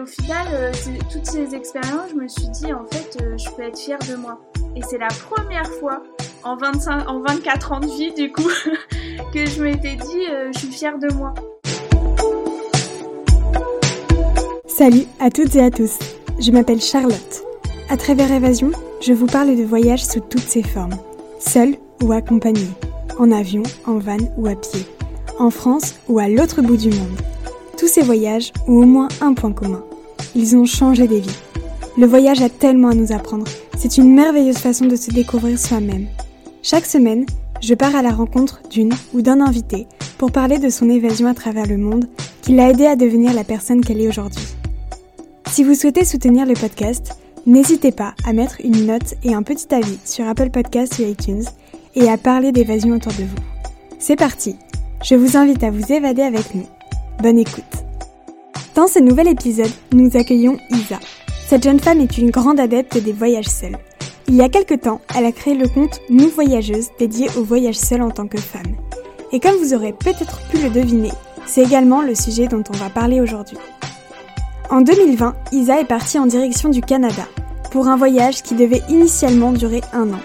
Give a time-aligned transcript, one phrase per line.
[0.00, 0.72] au final, euh,
[1.12, 4.16] toutes ces expériences, je me suis dit, en fait, euh, je peux être fière de
[4.16, 4.40] moi.
[4.76, 6.02] Et c'est la première fois
[6.42, 8.48] en, 25, en 24 ans de vie, du coup,
[9.34, 11.34] que je m'étais dit, je suis fière de moi.
[14.66, 15.98] Salut à toutes et à tous,
[16.38, 17.44] je m'appelle Charlotte.
[17.90, 18.70] À travers Évasion,
[19.02, 20.96] je vous parle de voyages sous toutes ses formes,
[21.38, 22.66] seul ou accompagné,
[23.18, 24.86] en avion, en van ou à pied,
[25.38, 27.18] en France ou à l'autre bout du monde.
[27.76, 29.84] Tous ces voyages ont au moins un point commun.
[30.34, 31.38] Ils ont changé des vies.
[31.98, 33.46] Le voyage a tellement à nous apprendre.
[33.76, 36.06] C'est une merveilleuse façon de se découvrir soi-même.
[36.62, 37.26] Chaque semaine,
[37.60, 39.86] je pars à la rencontre d'une ou d'un invité
[40.18, 42.06] pour parler de son évasion à travers le monde
[42.42, 44.44] qui l'a aidé à devenir la personne qu'elle est aujourd'hui.
[45.50, 47.16] Si vous souhaitez soutenir le podcast,
[47.46, 51.44] n'hésitez pas à mettre une note et un petit avis sur Apple Podcasts ou iTunes
[51.96, 53.42] et à parler d'évasion autour de vous.
[53.98, 54.56] C'est parti
[55.02, 56.66] Je vous invite à vous évader avec nous.
[57.20, 57.89] Bonne écoute
[58.74, 61.00] Dans ce nouvel épisode, nous accueillons Isa.
[61.48, 63.76] Cette jeune femme est une grande adepte des voyages seuls.
[64.28, 67.74] Il y a quelque temps, elle a créé le compte Nous Voyageuses dédié au voyage
[67.74, 68.76] seul en tant que femme.
[69.32, 71.10] Et comme vous aurez peut-être pu le deviner,
[71.46, 73.58] c'est également le sujet dont on va parler aujourd'hui.
[74.70, 77.26] En 2020, Isa est partie en direction du Canada
[77.72, 80.20] pour un voyage qui devait initialement durer un an.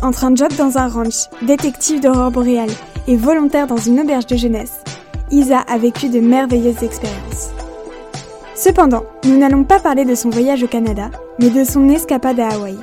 [0.00, 2.70] Entre un job dans un ranch, détective d'aurore boréale
[3.08, 4.78] et volontaire dans une auberge de jeunesse,
[5.32, 7.50] Isa a vécu de merveilleuses expériences.
[8.56, 11.10] Cependant, nous n'allons pas parler de son voyage au Canada,
[11.40, 12.76] mais de son escapade à Hawaï.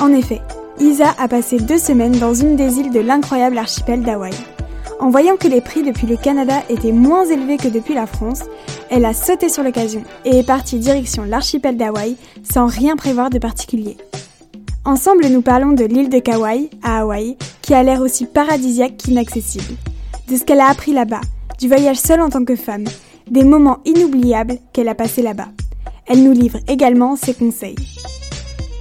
[0.00, 0.40] En effet,
[0.80, 4.32] Isa a passé deux semaines dans une des îles de l'incroyable archipel d'Hawaï.
[4.98, 8.42] En voyant que les prix depuis le Canada étaient moins élevés que depuis la France,
[8.90, 13.38] elle a sauté sur l'occasion et est partie direction l'archipel d'Hawaï sans rien prévoir de
[13.38, 13.96] particulier.
[14.84, 19.76] Ensemble, nous parlons de l'île de Kauai, à Hawaï, qui a l'air aussi paradisiaque qu'inaccessible,
[20.28, 21.20] de ce qu'elle a appris là-bas,
[21.60, 22.84] du voyage seul en tant que femme,
[23.28, 25.48] des moments inoubliables qu'elle a passés là-bas.
[26.06, 27.76] Elle nous livre également ses conseils.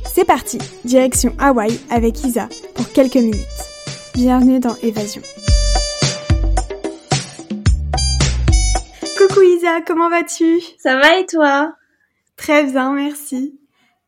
[0.06, 3.38] C'est parti, direction Hawaï avec Isa pour quelques minutes.
[4.14, 5.22] Bienvenue dans Évasion.
[9.18, 10.59] Coucou Isa, comment vas-tu?
[10.78, 11.74] Ça va et toi?
[12.36, 13.59] Très bien, merci.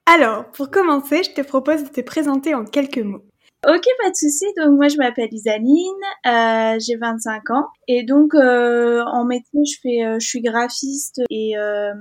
[0.05, 3.23] Alors, pour commencer, je te propose de te présenter en quelques mots.
[3.67, 4.45] Ok, pas de souci.
[4.57, 5.85] Donc moi je m'appelle Isaline,
[6.25, 11.21] euh, j'ai 25 ans et donc euh, en métier je fais, euh, je suis graphiste
[11.29, 11.93] et euh,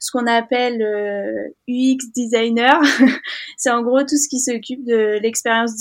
[0.00, 0.82] ce qu'on appelle
[1.66, 2.78] UX designer.
[3.56, 5.72] C'est en gros tout ce qui s'occupe de l'expérience,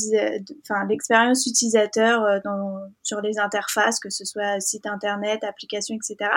[0.62, 6.30] enfin l'expérience utilisateur dans, sur les interfaces, que ce soit site internet, application, etc.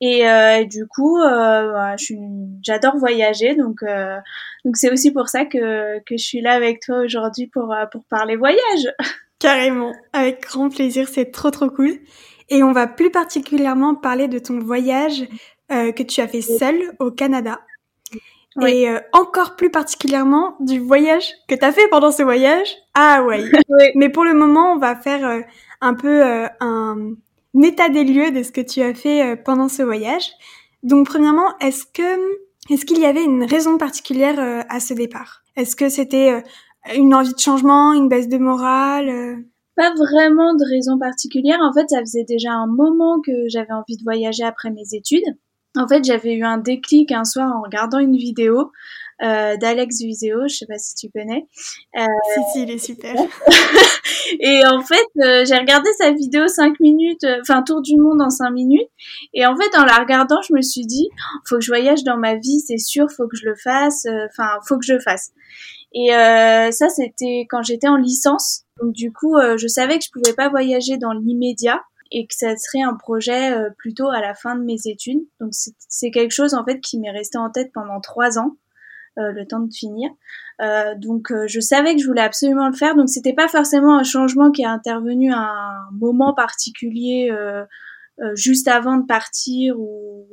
[0.00, 1.96] Et euh, du coup, euh,
[2.62, 4.16] j'adore voyager, donc euh,
[4.64, 7.84] donc c'est aussi pour ça que que je suis là avec toi aujourd'hui pour euh,
[7.90, 8.94] pour parler voyage.
[9.40, 11.98] Carrément, avec grand plaisir, c'est trop trop cool.
[12.48, 15.26] Et on va plus particulièrement parler de ton voyage
[15.70, 17.60] euh, que tu as fait seul au Canada.
[18.66, 23.16] Et euh, encore plus particulièrement du voyage que tu as fait pendant ce voyage à
[23.16, 23.44] Hawaï.
[23.68, 23.84] oui.
[23.94, 25.44] Mais pour le moment, on va faire
[25.80, 26.22] un peu
[26.60, 27.12] un,
[27.62, 30.30] état des lieux de ce que tu as fait euh, pendant ce voyage.
[30.82, 32.18] Donc premièrement, est-ce que
[32.70, 35.42] est-ce qu'il y avait une raison particulière euh, à ce départ?
[35.56, 36.40] Est-ce que c'était euh,
[36.94, 39.42] une envie de changement, une baisse de morale
[39.74, 41.58] Pas vraiment de raison particulière.
[41.62, 45.36] En fait, ça faisait déjà un moment que j'avais envie de voyager après mes études.
[45.76, 48.70] En fait, j'avais eu un déclic un soir en regardant une vidéo
[49.20, 51.46] d'Alex Vizeo, je sais pas si tu connais.
[51.96, 52.04] Euh...
[52.34, 53.14] Si, si, il est super.
[54.40, 58.20] et en fait, euh, j'ai regardé sa vidéo 5 minutes, euh, enfin tour du monde
[58.22, 58.88] en 5 minutes.
[59.34, 61.08] Et en fait, en la regardant, je me suis dit,
[61.48, 64.06] faut que je voyage dans ma vie, c'est sûr, faut que je le fasse.
[64.06, 65.32] Euh, enfin, faut que je le fasse.
[65.94, 68.64] Et ça, c'était quand j'étais en licence.
[68.78, 71.80] Donc du coup, je savais que je pouvais pas voyager dans l'immédiat
[72.12, 75.20] et que ça serait un projet plutôt à la fin de mes études.
[75.40, 78.56] Donc c'est quelque chose en fait qui m'est resté en tête pendant trois ans.
[79.18, 80.10] Euh, le temps de finir.
[80.60, 82.94] Euh, donc euh, je savais que je voulais absolument le faire.
[82.94, 87.30] Donc c'était pas forcément un changement qui est intervenu à un moment particulier
[88.34, 90.26] juste avant de partir ou,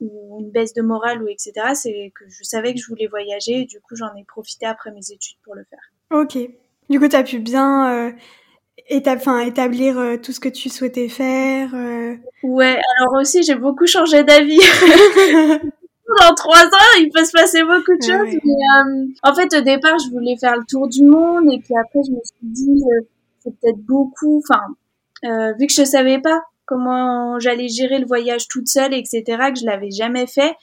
[0.00, 1.52] une baisse de morale ou etc.
[1.74, 4.90] C'est que je savais que je voulais voyager et du coup j'en ai profité après
[4.92, 5.92] mes études pour le faire.
[6.10, 6.38] Ok.
[6.88, 8.14] Du coup tu as pu bien
[8.88, 11.74] établir tout ce que tu souhaitais faire.
[12.42, 14.60] Ouais, alors aussi j'ai beaucoup changé d'avis.
[16.18, 18.34] dans trois ans, il peut se passer beaucoup de choses.
[18.34, 22.00] Euh, en fait, au départ, je voulais faire le tour du monde, et puis après,
[22.06, 23.06] je me suis dit, euh,
[23.40, 24.38] c'est peut-être beaucoup.
[24.38, 24.62] Enfin,
[25.24, 29.22] euh, vu que je savais pas comment j'allais gérer le voyage toute seule, etc.,
[29.52, 30.54] que je l'avais jamais fait,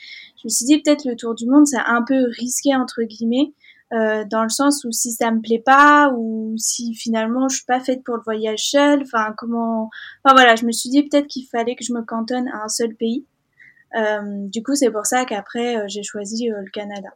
[0.41, 3.53] je me suis dit peut-être le tour du monde, c'est un peu risqué entre guillemets.
[3.93, 7.65] Euh, dans le sens où si ça me plaît pas ou si finalement je suis
[7.65, 9.89] pas faite pour le voyage seul, enfin comment,
[10.23, 12.67] enfin voilà, je me suis dit peut-être qu'il fallait que je me cantonne à un
[12.67, 13.25] seul pays.
[13.93, 17.09] Du coup, c'est pour ça qu'après, j'ai choisi le Canada.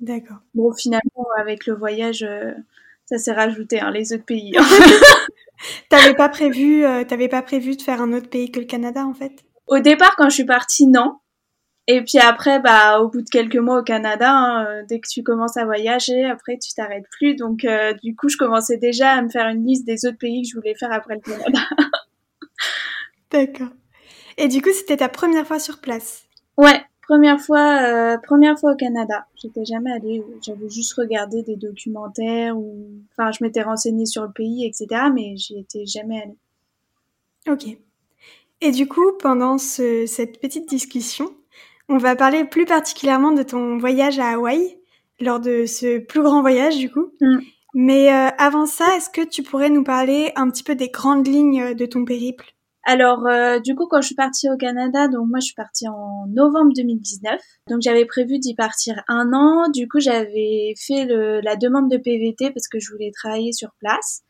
[0.00, 0.38] D'accord.
[0.54, 2.26] Bon, finalement, avec le voyage,
[3.06, 4.52] ça s'est rajouté, hein, les autres pays.
[4.56, 4.64] Hein.
[5.88, 9.14] t'avais pas prévu, t'avais pas prévu de faire un autre pays que le Canada, en
[9.14, 9.44] fait?
[9.66, 11.18] Au départ, quand je suis partie, non.
[11.88, 15.08] Et puis après, bah, au bout de quelques mois au Canada, hein, euh, dès que
[15.08, 17.34] tu commences à voyager, après tu t'arrêtes plus.
[17.34, 20.42] Donc, euh, du coup, je commençais déjà à me faire une liste des autres pays
[20.42, 21.58] que je voulais faire après le Canada.
[23.32, 23.70] D'accord.
[24.38, 26.24] Et du coup, c'était ta première fois sur place
[26.56, 29.26] Ouais, première fois, euh, première fois au Canada.
[29.36, 30.22] J'étais jamais allée.
[30.42, 35.08] J'avais juste regardé des documentaires ou, enfin, je m'étais renseignée sur le pays, etc.
[35.14, 36.38] Mais j'y étais jamais allée.
[37.48, 37.76] Ok.
[38.60, 41.34] Et du coup, pendant ce, cette petite discussion,
[41.88, 44.78] on va parler plus particulièrement de ton voyage à Hawaï,
[45.20, 47.12] lors de ce plus grand voyage du coup.
[47.20, 47.38] Mm.
[47.74, 51.26] Mais euh, avant ça, est-ce que tu pourrais nous parler un petit peu des grandes
[51.26, 52.54] lignes de ton périple?
[52.84, 55.88] Alors, euh, du coup, quand je suis partie au Canada, donc moi, je suis partie
[55.88, 57.40] en novembre 2019.
[57.68, 59.68] Donc, j'avais prévu d'y partir un an.
[59.70, 64.22] Du coup, j'avais fait la demande de PVT parce que je voulais travailler sur place.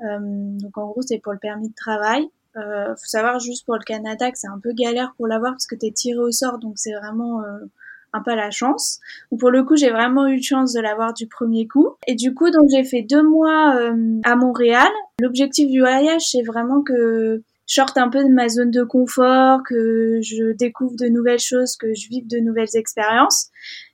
[0.00, 2.28] Euh, donc, en gros, c'est pour le permis de travail.
[2.56, 5.66] Euh, faut savoir juste pour le Canada que c'est un peu galère pour l'avoir parce
[5.66, 7.64] que t'es tiré au sort, donc c'est vraiment euh,
[8.12, 9.00] un peu la chance.
[9.38, 11.96] Pour le coup, j'ai vraiment eu chance de l'avoir du premier coup.
[12.06, 14.90] Et du coup, donc j'ai fait deux mois euh, à Montréal.
[15.20, 20.20] L'objectif du voyage, c'est vraiment que sorte un peu de ma zone de confort, que
[20.22, 23.48] je découvre de nouvelles choses, que je vive de nouvelles expériences.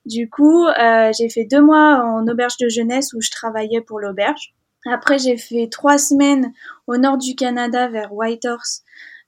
[0.05, 4.00] Du coup, euh, j'ai fait deux mois en auberge de jeunesse où je travaillais pour
[4.00, 4.55] l'auberge.
[4.87, 6.53] Après, j'ai fait trois semaines
[6.87, 8.82] au nord du Canada, vers Whitehorse,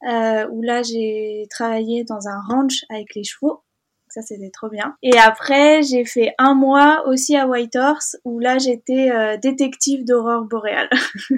[0.09, 3.63] euh, où là, j'ai travaillé dans un ranch avec les chevaux.
[4.09, 4.97] Ça, c'était trop bien.
[5.03, 10.45] Et après, j'ai fait un mois aussi à Whitehorse, où là, j'étais euh, détective d'aurore
[10.45, 10.91] boréale.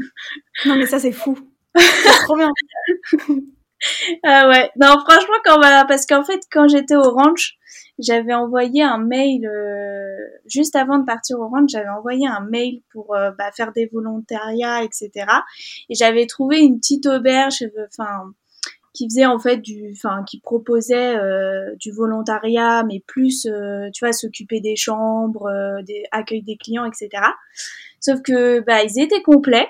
[0.64, 1.36] non, mais ça, c'est fou.
[1.74, 2.50] Trop bien.
[4.24, 4.70] ah ouais.
[4.76, 7.58] Non, franchement, quand va, parce qu'en fait, quand j'étais au ranch,
[7.98, 10.16] j'avais envoyé un mail euh,
[10.46, 13.86] juste avant de partir au ranch, j'avais envoyé un mail pour euh, bah, faire des
[13.86, 15.10] volontariats, etc.
[15.88, 18.32] Et j'avais trouvé une petite auberge, enfin
[18.94, 23.48] qui faisait en fait du, enfin qui proposait euh, du volontariat, mais plus,
[23.94, 25.50] tu vois, s'occuper des chambres,
[25.82, 27.08] des accueil des clients, etc.
[28.00, 29.68] Sauf que bah ils étaient complets.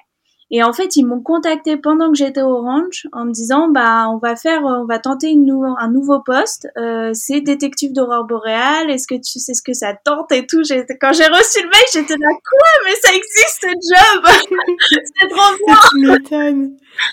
[0.54, 4.06] Et en fait, ils m'ont contacté pendant que j'étais au ranch en me disant bah
[4.10, 6.68] on va faire, on va tenter une un nouveau poste.
[6.76, 8.90] Euh, c'est détective d'aurore boréale.
[8.90, 10.60] Est-ce que tu sais ce que ça tente et tout?
[11.00, 12.68] Quand j'ai reçu le mail, j'étais là quoi?
[12.84, 14.56] Mais ça existe ce job
[15.20, 16.70] C'est trop bien.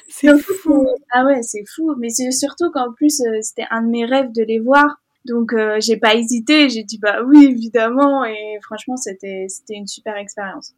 [0.10, 0.86] C'est fou.
[1.14, 1.96] ah ouais, c'est fou.
[1.98, 4.98] Mais c'est surtout qu'en plus euh, c'était un de mes rêves de les voir.
[5.26, 6.70] Donc euh, j'ai pas hésité.
[6.70, 8.26] J'ai dit bah oui évidemment.
[8.26, 10.74] Et franchement c'était c'était une super expérience.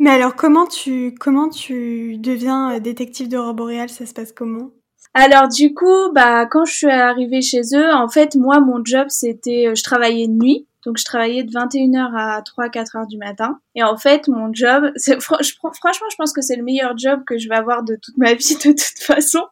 [0.00, 4.70] Mais alors, comment tu, comment tu deviens euh, détective d'aurore boréale Ça se passe comment?
[5.12, 9.06] Alors du coup, bah quand je suis arrivée chez eux, en fait moi mon job
[9.08, 10.66] c'était euh, je travaillais de nuit.
[10.86, 13.60] Donc je travaillais de 21h à 3-4 heures du matin.
[13.74, 17.36] Et en fait, mon job, c'est, franchement, je pense que c'est le meilleur job que
[17.36, 19.42] je vais avoir de toute ma vie de toute façon.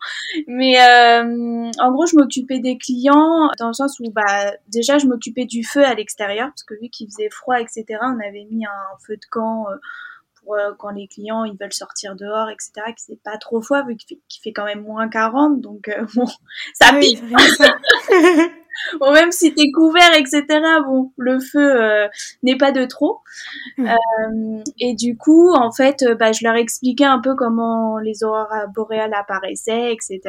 [0.46, 5.06] Mais euh, en gros, je m'occupais des clients dans le sens où bah déjà je
[5.06, 7.84] m'occupais du feu à l'extérieur parce que vu qu'il faisait froid, etc.
[8.00, 9.66] On avait mis un feu de camp.
[10.78, 12.72] Quand les clients ils veulent sortir dehors, etc.
[12.86, 16.26] Que c'est pas trop froid vu qu'il fait, quand même moins 40, donc euh, bon,
[16.74, 17.22] ça pique.
[19.00, 20.44] bon, même si t'es couvert, etc.
[20.86, 22.08] Bon, le feu euh,
[22.42, 23.20] n'est pas de trop.
[24.78, 29.14] et du coup, en fait, bah, je leur expliquais un peu comment les aurores boréales
[29.14, 30.20] apparaissaient, etc.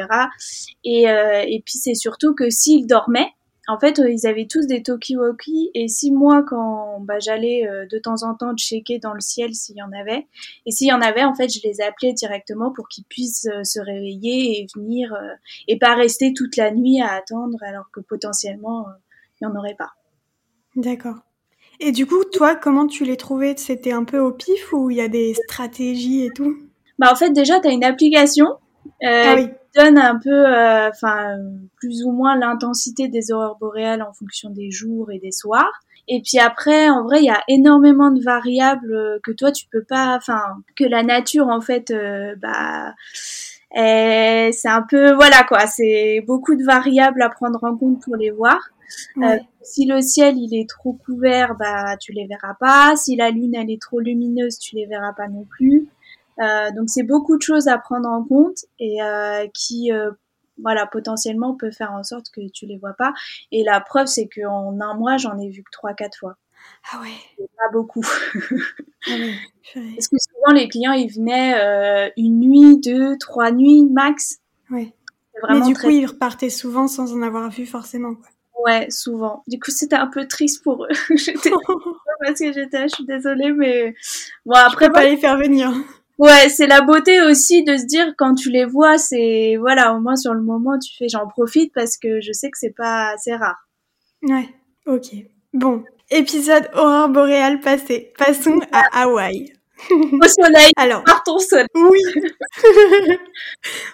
[0.84, 3.32] Et, et puis c'est surtout que s'ils dormaient,
[3.70, 7.86] en fait, euh, ils avaient tous des talkie-walkie et si moi, quand bah, j'allais euh,
[7.86, 10.26] de temps en temps checker dans le ciel s'il y en avait,
[10.66, 13.62] et s'il y en avait, en fait, je les appelais directement pour qu'ils puissent euh,
[13.62, 15.16] se réveiller et venir
[15.68, 18.86] et pas rester toute la nuit à attendre alors que potentiellement
[19.40, 19.92] il n'y en aurait pas.
[20.76, 21.18] D'accord.
[21.78, 23.54] Et du coup, toi, comment tu les trouvais?
[23.56, 26.56] C'était un peu au pif ou il y a des stratégies et tout?
[26.98, 28.46] Bah en fait, déjà, tu as une application
[29.02, 31.36] ah oui donne un peu, euh, enfin,
[31.76, 35.80] plus ou moins l'intensité des aurores boréales en fonction des jours et des soirs.
[36.08, 39.66] Et puis après, en vrai, il y a énormément de variables euh, que toi tu
[39.70, 40.40] peux pas, enfin,
[40.76, 42.94] que la nature en fait, euh, bah,
[43.72, 48.30] c'est un peu, voilà quoi, c'est beaucoup de variables à prendre en compte pour les
[48.30, 48.58] voir.
[49.62, 52.96] si le ciel il est trop couvert, bah tu les verras pas.
[52.96, 55.88] Si la lune elle est trop lumineuse, tu les verras pas non plus.
[56.40, 60.10] Euh, donc c'est beaucoup de choses à prendre en compte et euh, qui euh,
[60.62, 63.12] voilà, potentiellement peut faire en sorte que tu les vois pas.
[63.52, 66.36] Et la preuve, c'est qu'en un mois, j'en ai vu que trois, quatre fois.
[66.92, 67.46] Ah ouais.
[67.56, 68.04] Pas beaucoup.
[68.04, 69.12] ah
[69.74, 74.38] Parce que souvent, les clients, ils venaient une nuit, deux, trois nuits max.
[74.70, 74.94] Ouais.
[75.48, 78.14] Mais du coup, ils repartaient souvent sans en avoir vu forcément.
[78.14, 78.28] Quoi.
[78.64, 79.42] Ouais, souvent.
[79.46, 80.88] Du coup, c'était un peu triste pour eux.
[82.20, 83.94] parce que j'étais, je suis désolée, mais
[84.44, 85.72] bon après je pas les faire venir.
[86.20, 90.00] Ouais, c'est la beauté aussi de se dire quand tu les vois, c'est voilà, au
[90.00, 93.12] moins sur le moment, tu fais j'en profite parce que je sais que c'est pas
[93.14, 93.66] assez rare.
[94.22, 94.46] Ouais,
[94.84, 95.14] ok.
[95.54, 98.12] Bon, épisode aurore boréale passé.
[98.18, 99.50] Passons à Hawaï.
[99.90, 100.72] Au soleil.
[100.76, 101.66] Alors, partons soleil.
[101.74, 102.00] Oui.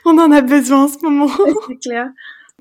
[0.05, 1.31] On en a besoin en ce moment.
[1.69, 2.09] c'est clair.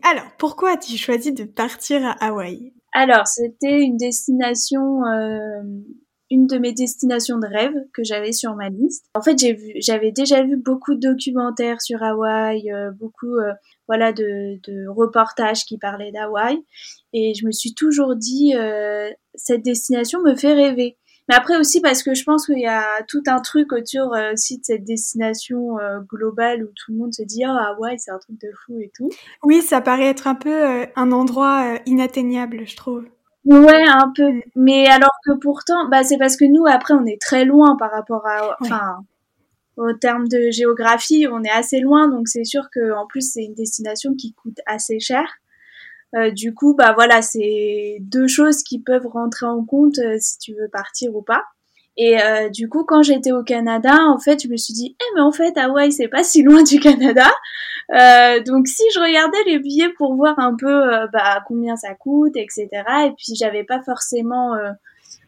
[0.04, 2.72] Alors, pourquoi as-tu choisi de partir à Hawaï?
[2.94, 5.64] Alors, c'était une destination euh,
[6.36, 9.06] une de mes destinations de rêve que j'avais sur ma liste.
[9.14, 9.38] En fait,
[9.78, 13.54] j'avais déjà vu beaucoup de documentaires sur Hawaï, euh, beaucoup, euh,
[13.88, 16.62] voilà, de, de, reportages qui parlaient d'Hawaï,
[17.14, 20.98] et je me suis toujours dit, euh, cette destination me fait rêver.
[21.30, 24.60] Mais après aussi parce que je pense qu'il y a tout un truc autour aussi
[24.60, 25.78] de cette destination
[26.08, 28.92] globale où tout le monde se dit oh Hawaï c'est un truc de fou et
[28.96, 29.10] tout.
[29.42, 33.06] Oui, ça paraît être un peu un endroit inatteignable, je trouve.
[33.46, 34.42] Ouais, un peu.
[34.56, 37.92] Mais alors que pourtant, bah, c'est parce que nous, après, on est très loin par
[37.92, 38.98] rapport à, enfin,
[39.78, 43.44] au terme de géographie, on est assez loin, donc c'est sûr que, en plus, c'est
[43.44, 45.26] une destination qui coûte assez cher.
[46.16, 50.40] Euh, du coup, bah voilà, c'est deux choses qui peuvent rentrer en compte euh, si
[50.40, 51.44] tu veux partir ou pas.
[51.98, 55.16] Et euh, du coup, quand j'étais au Canada, en fait, je me suis dit, eh
[55.16, 57.30] mais en fait, Hawaï, c'est pas si loin du Canada.
[57.92, 61.94] Euh, donc, si je regardais les billets pour voir un peu euh, bah, combien ça
[61.94, 62.68] coûte, etc.
[63.06, 64.56] Et puis, j'avais pas forcément.
[64.56, 64.72] Euh,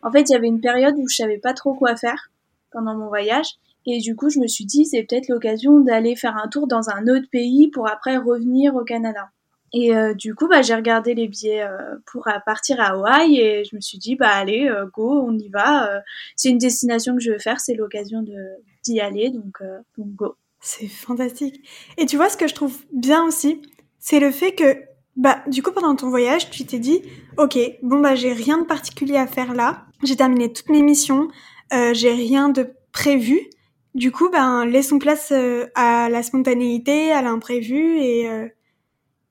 [0.01, 2.31] en fait, il y avait une période où je savais pas trop quoi faire
[2.71, 3.47] pendant mon voyage.
[3.85, 6.89] Et du coup, je me suis dit, c'est peut-être l'occasion d'aller faire un tour dans
[6.89, 9.29] un autre pays pour après revenir au Canada.
[9.73, 13.63] Et euh, du coup, bah, j'ai regardé les billets euh, pour partir à Hawaï et
[13.65, 16.01] je me suis dit, bah allez, go, on y va.
[16.35, 18.23] c'est une destination que je veux faire, c'est l'occasion
[18.83, 19.61] d'y aller, donc,
[19.97, 20.35] donc go.
[20.59, 21.67] C'est fantastique.
[21.97, 23.61] Et tu vois, ce que je trouve bien aussi,
[23.99, 24.81] c'est le fait que,
[25.15, 27.01] bah, du coup, pendant ton voyage, tu t'es dit,
[27.37, 29.85] ok, bon, bah, j'ai rien de particulier à faire là.
[30.03, 31.27] J'ai terminé toutes mes missions,
[31.71, 33.39] j'ai rien de prévu.
[33.95, 35.33] Du coup, ben, laissons place
[35.75, 38.29] à la spontanéité, à l'imprévu et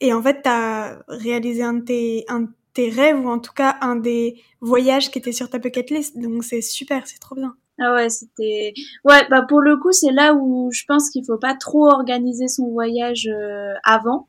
[0.01, 3.53] et en fait, tu as réalisé un de, tes, un tes rêves, ou en tout
[3.55, 6.19] cas un des voyages qui était sur ta bucket list.
[6.19, 7.57] Donc c'est super, c'est trop bien.
[7.79, 8.73] Ah ouais, c'était...
[9.05, 12.49] Ouais, bah pour le coup, c'est là où je pense qu'il faut pas trop organiser
[12.49, 14.29] son voyage euh, avant.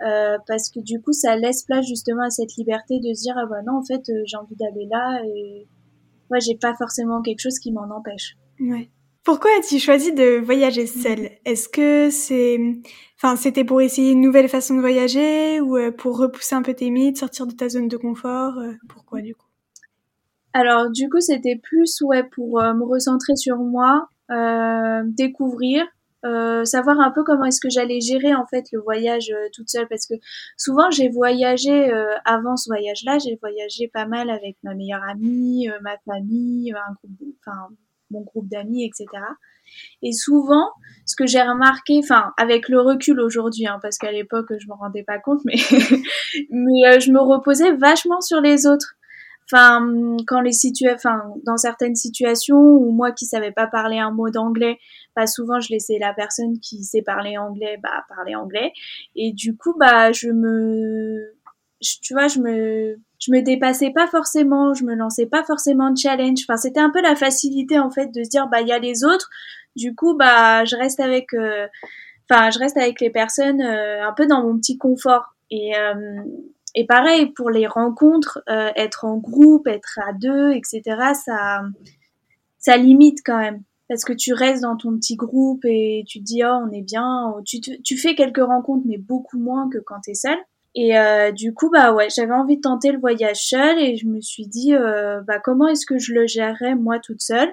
[0.00, 3.34] Euh, parce que du coup, ça laisse place justement à cette liberté de se dire,
[3.36, 5.66] ah bah non, en fait, euh, j'ai envie d'aller là et
[6.30, 8.36] ouais, j'ai pas forcément quelque chose qui m'en empêche.
[8.60, 8.90] Ouais.
[9.24, 11.30] Pourquoi as-tu choisi de voyager seule?
[11.44, 12.58] Est-ce que c'est,
[13.16, 16.88] enfin, c'était pour essayer une nouvelle façon de voyager ou pour repousser un peu tes
[16.88, 18.54] mythes, sortir de ta zone de confort
[18.88, 19.47] Pourquoi du coup?
[20.52, 24.08] Alors du coup, c'était plus ouais pour euh, me recentrer sur moi,
[25.04, 25.86] découvrir,
[26.64, 30.06] savoir un peu comment est-ce que j'allais gérer en fait le voyage toute seule parce
[30.06, 30.14] que
[30.58, 31.90] souvent j'ai voyagé
[32.26, 37.36] avant ce voyage-là, j'ai voyagé pas mal avec ma meilleure amie, ma famille, un groupe,
[37.46, 37.68] enfin
[38.10, 39.06] mon groupe d'amis, etc.
[40.02, 40.70] Et souvent,
[41.06, 44.74] ce que j'ai remarqué, enfin, avec le recul aujourd'hui, hein, parce qu'à l'époque, je me
[44.74, 45.56] rendais pas compte, mais,
[46.50, 48.94] mais euh, je me reposais vachement sur les autres.
[49.50, 54.10] Enfin, quand les situations, enfin, dans certaines situations où moi qui savais pas parler un
[54.10, 54.78] mot d'anglais,
[55.14, 58.72] pas souvent je laissais la personne qui sait parler anglais, bah, parler anglais.
[59.16, 61.34] Et du coup, bah, je me,
[61.80, 65.98] tu vois, je me, je me dépassais pas forcément, je me lançais pas forcément de
[65.98, 66.40] challenge.
[66.48, 68.78] Enfin, c'était un peu la facilité en fait de se dire bah il y a
[68.78, 69.28] les autres,
[69.76, 71.66] du coup bah je reste avec, euh,
[72.30, 75.34] enfin je reste avec les personnes euh, un peu dans mon petit confort.
[75.50, 75.94] Et euh,
[76.74, 80.82] et pareil pour les rencontres, être en groupe, être à deux, etc.
[81.14, 81.62] Ça
[82.58, 86.24] ça limite quand même parce que tu restes dans ton petit groupe et tu te
[86.24, 90.00] dis oh on est bien, tu, tu fais quelques rencontres mais beaucoup moins que quand
[90.04, 90.38] tu es seul.
[90.74, 94.06] Et euh, du coup, bah ouais, j'avais envie de tenter le voyage seul et je
[94.06, 97.52] me suis dit, euh, bah comment est-ce que je le gérerais moi toute seule?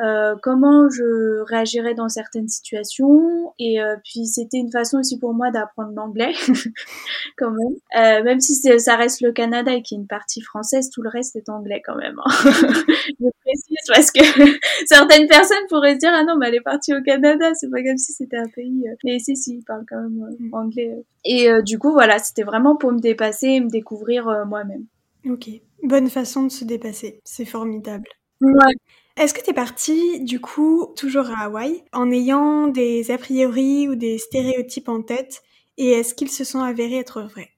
[0.00, 3.52] Euh, comment je réagirais dans certaines situations.
[3.58, 6.32] Et euh, puis c'était une façon aussi pour moi d'apprendre l'anglais
[7.36, 7.74] quand même.
[7.96, 11.02] Euh, même si ça reste le Canada et qu'il y a une partie française tout
[11.02, 12.30] le reste est anglais quand même hein.
[12.44, 14.20] je précise parce que
[14.86, 17.82] certaines personnes pourraient se dire ah non mais elle est partie au Canada c'est pas
[17.82, 20.54] comme si c'était un pays mais si si ils parlent quand même mm.
[20.54, 24.86] anglais et du coup voilà c'était vraiment pour me dépasser et me découvrir moi-même.
[25.28, 25.48] Ok.
[25.82, 27.20] Bonne façon de se dépasser.
[27.24, 28.08] C'est formidable.
[28.40, 28.74] Ouais
[29.20, 33.88] est-ce que tu es partie, du coup, toujours à Hawaï, en ayant des a priori
[33.88, 35.42] ou des stéréotypes en tête,
[35.76, 37.50] et est-ce qu'ils se sont avérés être vrais?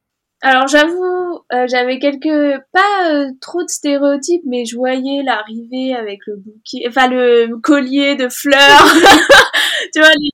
[0.43, 6.19] Alors j'avoue, euh, j'avais quelques pas euh, trop de stéréotypes, mais je voyais l'arrivée avec
[6.27, 8.93] le bouquet, enfin le collier de fleurs.
[9.95, 10.31] tu vois, les,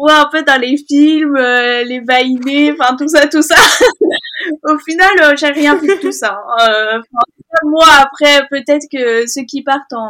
[0.00, 3.56] voit un peu dans les films, euh, les vainés, enfin tout ça, tout ça.
[4.64, 6.40] au final, j'ai rien vu de tout ça.
[6.62, 7.00] Euh,
[7.64, 10.08] moi, après, peut-être que ceux qui partent en,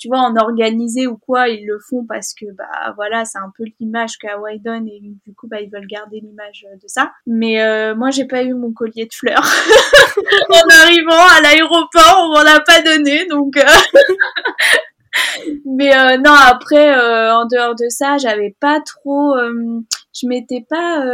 [0.00, 3.52] tu vois, en organisé ou quoi, ils le font parce que, bah, voilà, c'est un
[3.56, 7.12] peu l'image qu'Hawaii donne et du coup, bah, ils veulent garder l'image de ça.
[7.26, 9.44] Mais euh, moi, j'ai pas eu mon collier de fleurs.
[10.50, 13.58] en arrivant à l'aéroport, on m'en a pas donné, donc.
[13.58, 13.64] Euh,
[15.66, 19.80] mais euh, non, après, euh, en dehors de ça, j'avais pas trop, euh,
[20.14, 21.04] je m'étais pas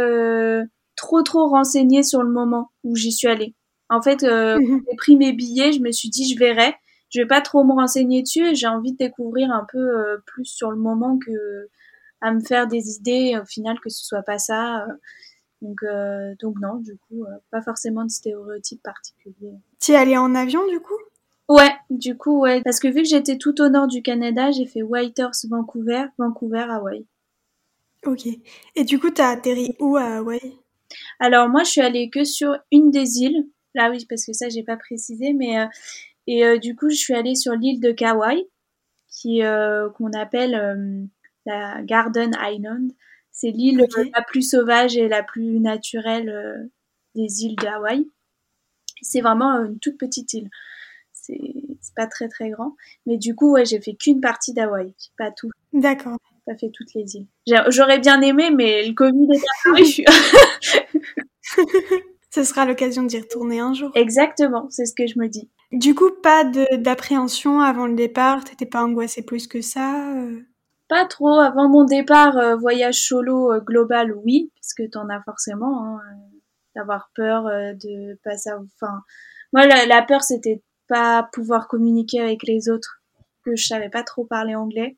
[0.95, 3.53] trop trop renseignée sur le moment où j'y suis allée.
[3.89, 6.73] En fait, mmh j'ai pris mes billets, je me suis dit je verrai.
[7.09, 10.45] Je vais pas trop me renseigner dessus et j'ai envie de découvrir un peu plus
[10.45, 11.69] sur le moment que
[12.21, 14.85] à me faire des idées au final que ce soit pas ça.
[15.61, 15.79] donc
[16.39, 19.55] donc non, du coup, pas forcément de stéréotypes particuliers.
[19.79, 20.97] Tu es allée en avion du coup?
[21.49, 22.61] Ouais, du coup, ouais.
[22.63, 26.65] Parce que vu que j'étais tout au nord du Canada, j'ai fait Whitehorse, Vancouver, Vancouver,
[26.69, 27.05] Hawaï.
[28.05, 28.27] Ok.
[28.75, 30.57] Et du coup, t'as atterri où à Hawaï?
[31.19, 33.47] Alors, moi, je suis allée que sur une des îles.
[33.75, 35.59] Là, oui, parce que ça, j'ai pas précisé, mais.
[35.59, 35.65] Euh,
[36.27, 38.47] et euh, du coup, je suis allée sur l'île de Kauai,
[39.09, 41.09] qui euh, qu'on appelle
[41.45, 42.91] la Garden Island.
[43.31, 46.69] C'est l'île la plus sauvage et la plus naturelle
[47.15, 48.07] des îles de Hawaï.
[49.01, 50.49] C'est vraiment une toute petite île
[51.81, 52.75] c'est pas très très grand.
[53.05, 55.49] Mais du coup, ouais, j'ai fait qu'une partie d'Hawaï, pas tout.
[55.73, 56.17] D'accord.
[56.45, 57.27] Pas fait toutes les îles.
[57.69, 59.83] J'aurais bien aimé, mais le Covid est apparu.
[62.33, 63.91] Ce sera l'occasion d'y retourner un jour.
[63.95, 65.49] Exactement, c'est ce que je me dis.
[65.71, 68.43] Du coup, pas d'appréhension avant le départ?
[68.43, 70.41] T'étais pas angoissée plus que ça euh?
[70.87, 71.39] Pas trop.
[71.39, 75.85] Avant mon départ, euh, voyage solo euh, global, oui, parce que t'en as forcément.
[75.85, 75.99] Hein,
[76.75, 78.63] D'avoir peur de pas savoir.
[78.75, 79.01] Enfin,
[79.51, 83.01] moi, la peur, c'était pas pouvoir communiquer avec les autres,
[83.43, 84.95] que je savais pas trop parler anglais.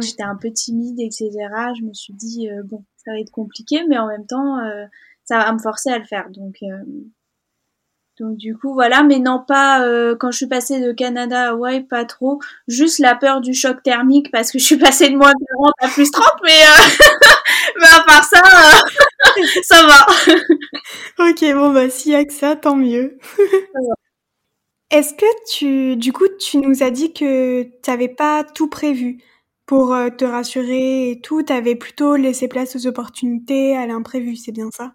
[0.00, 1.30] J'étais un peu timide, etc.
[1.78, 4.58] Je me suis dit, bon, ça va être compliqué, mais en même temps,
[5.26, 6.30] ça va me forcer à le faire.
[6.30, 6.84] Donc, euh,
[8.18, 9.02] donc du coup, voilà.
[9.02, 9.84] Mais non, pas
[10.18, 12.40] quand je suis passée de Canada à Hawaï, pas trop.
[12.68, 15.88] Juste la peur du choc thermique parce que je suis passée de moins 40 à
[15.88, 16.50] plus 30, mais,
[17.80, 18.42] mais à part ça,
[19.62, 21.28] ça va.
[21.28, 23.18] ok, bon, bah, s'il y a que ça, tant mieux.
[24.90, 29.18] Est-ce que tu, du coup, tu nous as dit que tu n'avais pas tout prévu
[29.66, 34.36] pour euh, te rassurer et tout, tu avais plutôt laissé place aux opportunités, à l'imprévu,
[34.36, 34.94] c'est bien ça?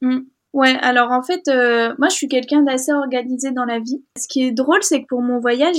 [0.00, 0.20] Mmh.
[0.52, 4.04] Ouais, alors en fait, euh, moi je suis quelqu'un d'assez organisé dans la vie.
[4.18, 5.76] Ce qui est drôle, c'est que pour mon voyage,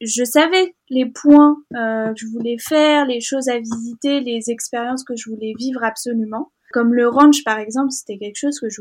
[0.00, 5.04] je, savais les points euh, que je voulais faire, les choses à visiter, les expériences
[5.04, 6.52] que je voulais vivre absolument.
[6.72, 8.80] Comme le ranch par exemple, c'était quelque chose que je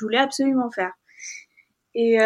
[0.00, 0.92] voulais, absolument faire.
[1.94, 2.18] Et,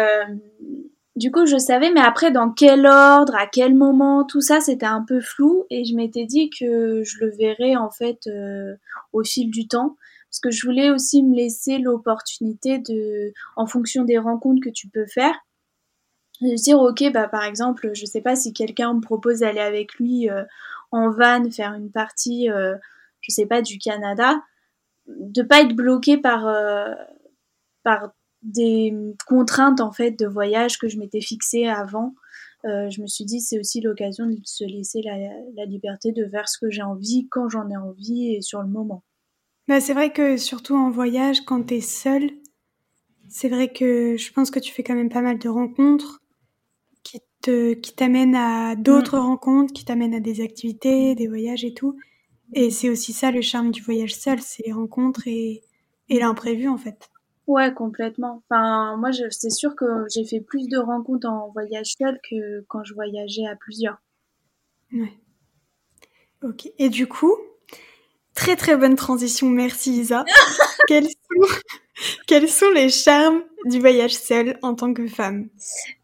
[1.17, 4.85] du coup, je savais, mais après, dans quel ordre, à quel moment, tout ça, c'était
[4.85, 5.65] un peu flou.
[5.71, 8.75] Et je m'étais dit que je le verrais, en fait, euh,
[9.13, 9.95] au fil du temps.
[10.29, 14.87] Parce que je voulais aussi me laisser l'opportunité de, en fonction des rencontres que tu
[14.89, 15.35] peux faire,
[16.41, 19.95] de dire, ok, bah, par exemple, je sais pas si quelqu'un me propose d'aller avec
[19.95, 20.43] lui euh,
[20.91, 22.75] en van, faire une partie, euh,
[23.21, 24.41] je sais pas, du Canada,
[25.07, 26.45] de pas être bloqué par,
[27.83, 28.11] par
[28.43, 28.93] des
[29.25, 32.13] contraintes en fait de voyage que je m'étais fixée avant.
[32.65, 36.49] Euh, je me suis dit c'est aussi l'occasion de se laisser la, liberté de faire
[36.49, 39.03] ce que j'ai envie quand j'en ai envie et sur le moment.
[39.67, 42.31] Bah, c'est vrai que surtout en voyage, quand tu es seul,
[43.27, 46.21] c'est vrai que je pense que tu fais quand même pas mal de rencontres
[47.03, 49.21] qui te qui t'amènent à d'autres mm.
[49.21, 51.97] rencontres, qui t'amènent à des activités, des voyages et tout.
[52.53, 55.63] Et c'est aussi ça le charme du voyage seul, c'est les rencontres et,
[56.07, 57.09] et l'imprévu en fait.
[57.45, 58.43] Ouais, complètement.
[58.49, 62.83] Enfin, moi, c'est sûr que j'ai fait plus de rencontres en voyage seul que quand
[62.83, 64.01] je voyageais à plusieurs.
[64.91, 65.13] Ouais.
[66.43, 66.69] Ok.
[66.77, 67.33] Et du coup,
[68.37, 69.49] très très bonne transition.
[69.49, 70.23] Merci Isa.
[70.87, 71.59] quels, sont,
[72.27, 75.49] quels sont les charmes du voyage seul en tant que femme?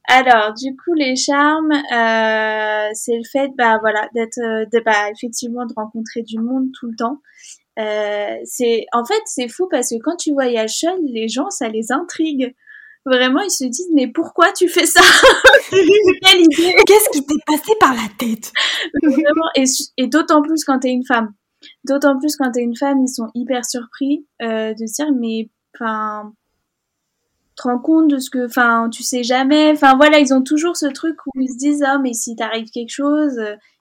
[0.10, 5.10] Alors, du coup, les charmes, euh, c'est le fait, bah voilà, d'être, euh, de, bah,
[5.12, 7.22] effectivement, de rencontrer du monde tout le temps.
[7.80, 11.70] Euh, c'est en fait c'est fou parce que quand tu voyages seul, les gens ça
[11.70, 12.54] les intrigue.
[13.06, 15.02] Vraiment, ils se disent mais pourquoi tu fais ça?
[15.72, 18.52] Qu'est-ce qui t'est passé par la tête?
[19.02, 19.64] Vraiment, et,
[19.98, 21.34] et d'autant plus quand t'es une femme.
[21.86, 25.50] D'autant plus quand t'es une femme, ils sont hyper surpris euh, de se dire mais
[25.76, 26.34] enfin
[27.56, 30.76] te rends compte de ce que enfin tu sais jamais enfin voilà ils ont toujours
[30.76, 33.40] ce truc où ils se disent ah mais si t'arrive quelque chose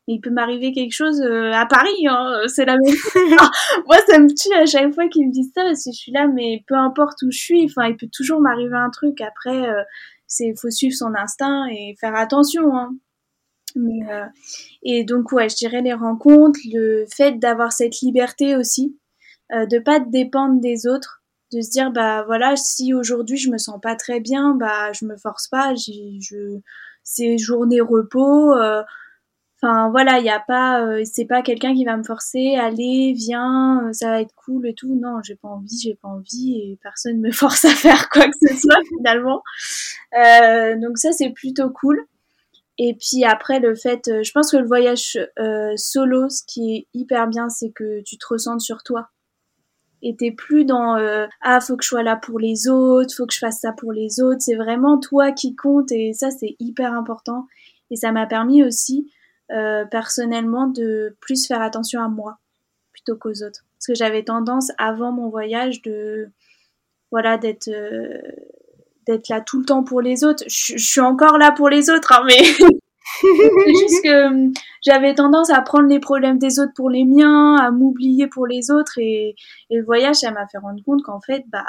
[0.09, 3.37] il peut m'arriver quelque chose euh, à Paris, hein, c'est la même chose.
[3.38, 3.51] Ah,
[3.87, 6.12] moi, ça me tue à chaque fois qu'ils me disent ça, parce que je suis
[6.12, 9.21] là, mais peu importe où je suis, enfin, il peut toujours m'arriver un truc.
[9.21, 9.83] Après, euh,
[10.27, 12.77] c'est faut suivre son instinct et faire attention.
[12.77, 12.95] Hein.
[13.76, 14.26] Euh,
[14.82, 18.96] et donc, ouais, je dirais les rencontres, le fait d'avoir cette liberté aussi,
[19.52, 23.58] euh, de pas dépendre des autres, de se dire bah voilà si aujourd'hui je me
[23.58, 26.58] sens pas très bien bah je me force pas je
[27.02, 28.82] c'est journée repos euh,
[29.61, 33.12] enfin voilà il y a pas euh, c'est pas quelqu'un qui va me forcer allez
[33.14, 34.94] viens ça va être cool et tout.
[34.94, 38.48] Non j'ai pas envie j'ai pas envie et personne me force à faire quoi que
[38.48, 39.42] ce soit finalement.
[40.80, 42.06] Donc ça c'est plutôt cool
[42.85, 45.18] et puis après le fait je pense que le voyage
[45.77, 49.11] solo ce qui est hyper bien c'est que tu te ressentes sur toi
[50.03, 53.27] et t'es plus dans euh, ah faut que je sois là pour les autres, faut
[53.27, 54.40] que je fasse ça pour les autres.
[54.40, 57.47] C'est vraiment toi qui compte et ça c'est hyper important.
[57.90, 59.11] Et ça m'a permis aussi
[59.53, 62.38] euh, personnellement de plus faire attention à moi
[62.92, 63.64] plutôt qu'aux autres.
[63.79, 66.31] Parce que j'avais tendance avant mon voyage de
[67.12, 68.21] voilà d'être euh,
[69.07, 70.45] d'être là tout le temps pour les autres.
[70.49, 72.38] Je, suis encore là pour les autres, hein, mais
[73.21, 74.53] c'est juste que hum,
[74.85, 78.71] j'avais tendance à prendre les problèmes des autres pour les miens, à m'oublier pour les
[78.71, 78.99] autres.
[78.99, 79.35] Et,
[79.71, 81.65] le voyage, ça m'a fait rendre compte qu'en fait, bah,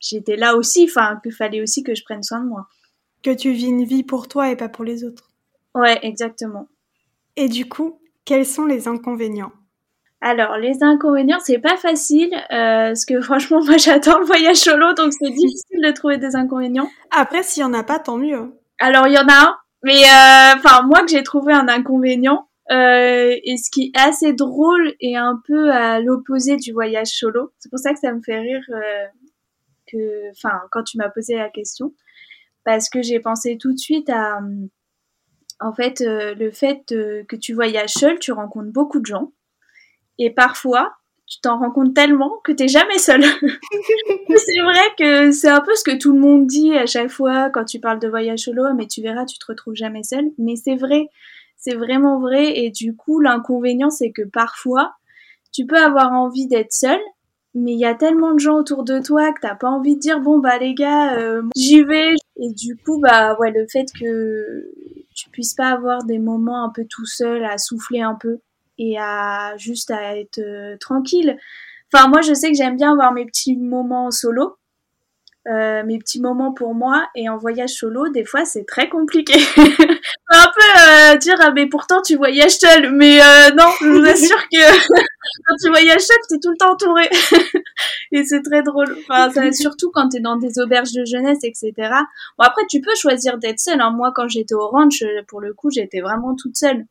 [0.00, 2.66] j'étais là aussi, enfin, qu'il fallait aussi que je prenne soin de moi.
[3.22, 5.30] Que tu vis une vie pour toi et pas pour les autres.
[5.74, 6.68] Ouais, exactement.
[7.36, 9.52] Et du coup, quels sont les inconvénients?
[10.22, 14.92] Alors, les inconvénients, c'est pas facile, euh, parce que franchement, moi j'adore le voyage solo,
[14.94, 16.88] donc c'est difficile de trouver des inconvénients.
[17.10, 18.52] Après, s'il y en a pas, tant mieux.
[18.78, 22.48] Alors, il y en a un, mais euh, enfin, moi que j'ai trouvé un inconvénient,
[22.70, 27.52] euh, et ce qui est assez drôle et un peu à l'opposé du voyage solo.
[27.58, 29.06] C'est pour ça que ça me fait rire euh,
[29.86, 31.94] que, enfin, quand tu m'as posé la question,
[32.64, 34.40] parce que j'ai pensé tout de suite à,
[35.60, 39.32] en fait, le fait que tu voyages seul, tu rencontres beaucoup de gens,
[40.18, 43.22] et parfois, tu t'en rends compte tellement que t'es jamais seul.
[43.42, 47.50] c'est vrai que c'est un peu ce que tout le monde dit à chaque fois
[47.50, 50.30] quand tu parles de voyage solo, mais tu verras, tu te retrouves jamais seul.
[50.38, 51.08] Mais c'est vrai,
[51.56, 52.58] c'est vraiment vrai.
[52.58, 54.94] Et du coup, l'inconvénient, c'est que parfois,
[55.52, 57.00] tu peux avoir envie d'être seul,
[57.54, 60.00] mais il y a tellement de gens autour de toi que t'as pas envie de
[60.00, 62.14] dire bon bah les gars, euh, j'y vais.
[62.36, 64.70] Et du coup, bah ouais, le fait que
[65.14, 68.40] tu puisses pas avoir des moments un peu tout seul à souffler un peu
[68.78, 71.36] et à juste à être euh, tranquille.
[71.92, 74.56] Enfin, moi, je sais que j'aime bien avoir mes petits moments solo,
[75.48, 77.06] euh, mes petits moments pour moi.
[77.14, 79.34] Et en voyage solo, des fois, c'est très compliqué.
[80.28, 82.92] un peu euh, dire, ah, mais pourtant, tu voyages seul.
[82.92, 84.88] Mais euh, non, je vous assure que
[85.46, 87.08] quand tu voyages seul, t'es tout le temps entouré.
[88.12, 88.98] et c'est très drôle.
[89.08, 91.72] Enfin, surtout quand t'es dans des auberges de jeunesse, etc.
[92.38, 93.80] Bon, après, tu peux choisir d'être seul.
[93.80, 93.92] Hein.
[93.92, 96.86] Moi, quand j'étais au ranch, pour le coup, j'étais vraiment toute seule.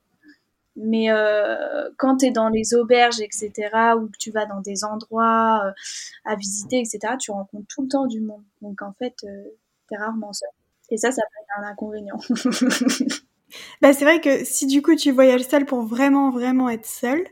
[0.76, 3.52] Mais euh, quand tu es dans les auberges, etc.,
[3.98, 5.72] ou que tu vas dans des endroits euh,
[6.26, 8.44] à visiter, etc., tu rencontres tout le temps du monde.
[8.62, 9.44] Donc en fait, euh,
[9.88, 10.50] tu es rarement seul.
[10.90, 12.18] Et ça, ça peut être un inconvénient.
[13.82, 17.26] bah, c'est vrai que si du coup tu voyages seul pour vraiment, vraiment être seul,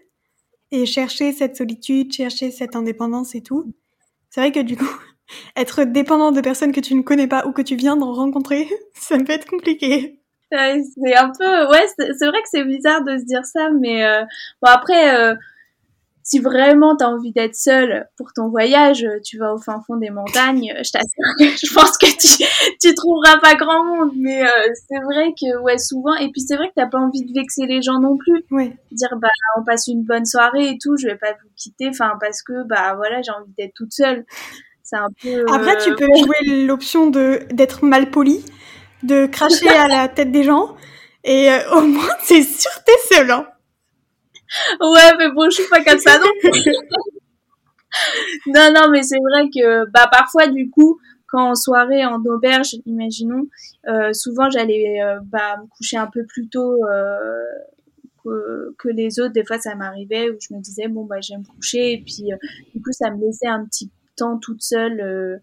[0.73, 3.71] et chercher cette solitude, chercher cette indépendance et tout,
[4.32, 4.86] c'est vrai que du coup,
[5.56, 8.67] être dépendant de personnes que tu ne connais pas ou que tu viens de rencontrer,
[8.95, 10.22] ça peut être compliqué
[10.53, 14.21] c'est un peu, ouais, c'est vrai que c'est bizarre de se dire ça, mais euh,
[14.61, 15.35] bon après, euh,
[16.23, 20.09] si vraiment t'as envie d'être seule pour ton voyage, tu vas au fin fond des
[20.09, 20.73] montagnes.
[20.77, 22.45] Je t'assure, je pense que tu,
[22.81, 24.47] tu trouveras pas grand monde, mais euh,
[24.87, 27.65] c'est vrai que ouais souvent, et puis c'est vrai que t'as pas envie de vexer
[27.65, 28.45] les gens non plus.
[28.51, 28.71] Oui.
[28.91, 29.27] Dire bah
[29.59, 32.63] on passe une bonne soirée et tout, je vais pas vous quitter, enfin parce que
[32.67, 34.25] bah voilà j'ai envie d'être toute seule.
[34.81, 35.45] C'est un peu.
[35.53, 38.45] Après tu peux jouer l'option de d'être mal poli
[39.03, 40.75] de cracher à la tête des gens.
[41.23, 43.31] Et euh, au moins, c'est sûr, t'es seul.
[43.31, 43.47] Hein.
[44.81, 46.29] Ouais, mais bon, je suis pas comme ça non
[48.47, 52.75] non, non, mais c'est vrai que bah parfois, du coup, quand en soirée, en auberge,
[52.85, 53.47] imaginons,
[53.87, 56.79] euh, souvent j'allais euh, bah, me coucher un peu plus tôt
[58.23, 59.33] que, que, les autres.
[59.33, 61.93] Des fois, ça m'arrivait où je me disais, bon, bah, je vais me coucher.
[61.93, 62.29] Et puis,
[62.73, 65.41] du coup, ça me laissait un petit temps toute seule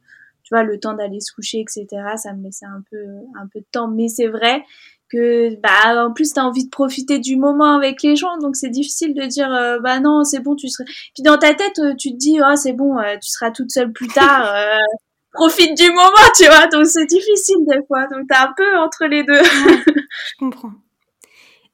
[0.50, 1.86] vois, le temps d'aller se coucher, etc.
[2.16, 3.04] Ça me laissait un peu,
[3.40, 3.88] un peu de temps.
[3.88, 4.64] Mais c'est vrai
[5.10, 8.68] que, bah, en plus, t'as envie de profiter du moment avec les gens, donc c'est
[8.68, 10.84] difficile de dire, euh, bah non, c'est bon, tu serais.
[11.14, 13.70] Puis dans ta tête, euh, tu te dis, oh, c'est bon, euh, tu seras toute
[13.70, 14.54] seule plus tard.
[15.32, 16.66] profite du moment, tu vois.
[16.66, 18.06] Donc c'est difficile des fois.
[18.08, 19.42] Donc t'es un peu entre les deux.
[19.42, 20.72] je comprends.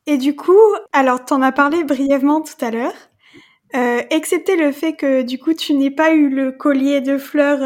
[0.06, 0.52] Et du coup,
[0.92, 2.94] alors t'en as parlé brièvement tout à l'heure.
[3.74, 7.62] Euh, excepté le fait que du coup tu n'aies pas eu le collier de fleurs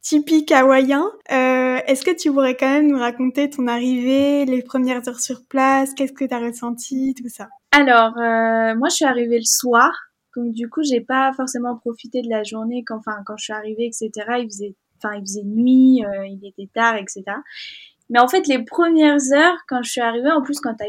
[0.00, 1.10] typique hawaïen.
[1.30, 5.44] Euh, Est-ce que tu pourrais quand même nous raconter ton arrivée, les premières heures sur
[5.46, 7.48] place, qu'est-ce que tu as ressenti, tout ça?
[7.72, 9.90] Alors, euh, moi je suis arrivée le soir,
[10.36, 13.52] donc du coup j'ai pas forcément profité de la journée quand, enfin, quand je suis
[13.52, 14.10] arrivée, etc.
[14.38, 17.22] Il faisait, enfin, il faisait nuit, euh, il était tard, etc.
[18.10, 20.84] Mais en fait, les premières heures, quand je suis arrivée, en plus, quand tu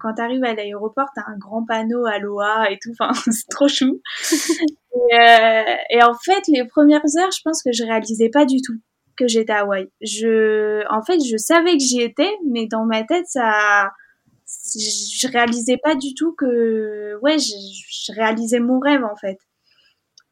[0.00, 2.92] quand t'arrives à l'aéroport, t'as un grand panneau Aloha et tout.
[2.98, 4.00] Enfin, c'est trop chou.
[4.32, 8.60] et, euh, et, en fait, les premières heures, je pense que je réalisais pas du
[8.60, 8.80] tout
[9.16, 9.88] que j'étais à Hawaï.
[10.00, 13.90] Je, en fait, je savais que j'y étais, mais dans ma tête, ça,
[14.46, 19.38] je réalisais pas du tout que, ouais, je, réalisais mon rêve en fait.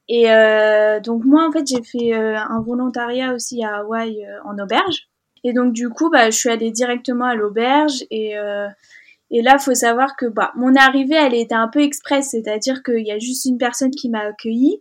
[0.09, 4.59] Et euh, donc moi, en fait, j'ai fait euh, un volontariat aussi à Hawaï en
[4.59, 5.09] auberge.
[5.45, 8.35] Et donc du coup, bah, je suis allée directement à l'auberge et
[9.31, 13.07] et là, faut savoir que bah, mon arrivée, elle était un peu express, c'est-à-dire qu'il
[13.07, 14.81] y a juste une personne qui m'a accueillie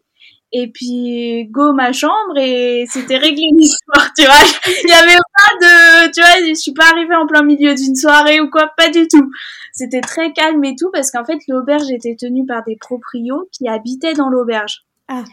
[0.53, 4.36] et puis go ma chambre et c'était réglé l'histoire, tu vois.
[4.84, 7.95] Il y avait pas de, tu vois, je suis pas arrivée en plein milieu d'une
[7.95, 9.32] soirée ou quoi, pas du tout.
[9.73, 13.67] C'était très calme et tout parce qu'en fait l'auberge était tenue par des proprios qui
[13.67, 14.86] habitaient dans l'auberge.
[15.08, 15.23] Ah.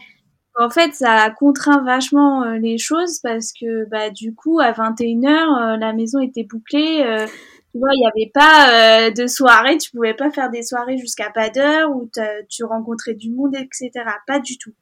[0.59, 4.71] En fait, ça a contraint vachement euh, les choses parce que bah du coup à
[4.71, 7.25] 21h euh, la maison était bouclée euh,
[7.71, 11.29] tu vois, il n'y avait pas de soirée, tu pouvais pas faire des soirées jusqu'à
[11.29, 12.09] pas d'heure où
[12.49, 13.91] tu rencontrais du monde, etc.
[14.27, 14.73] Pas du tout.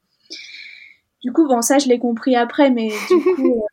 [1.24, 3.64] Du coup, bon, ça, je l'ai compris après, mais du coup,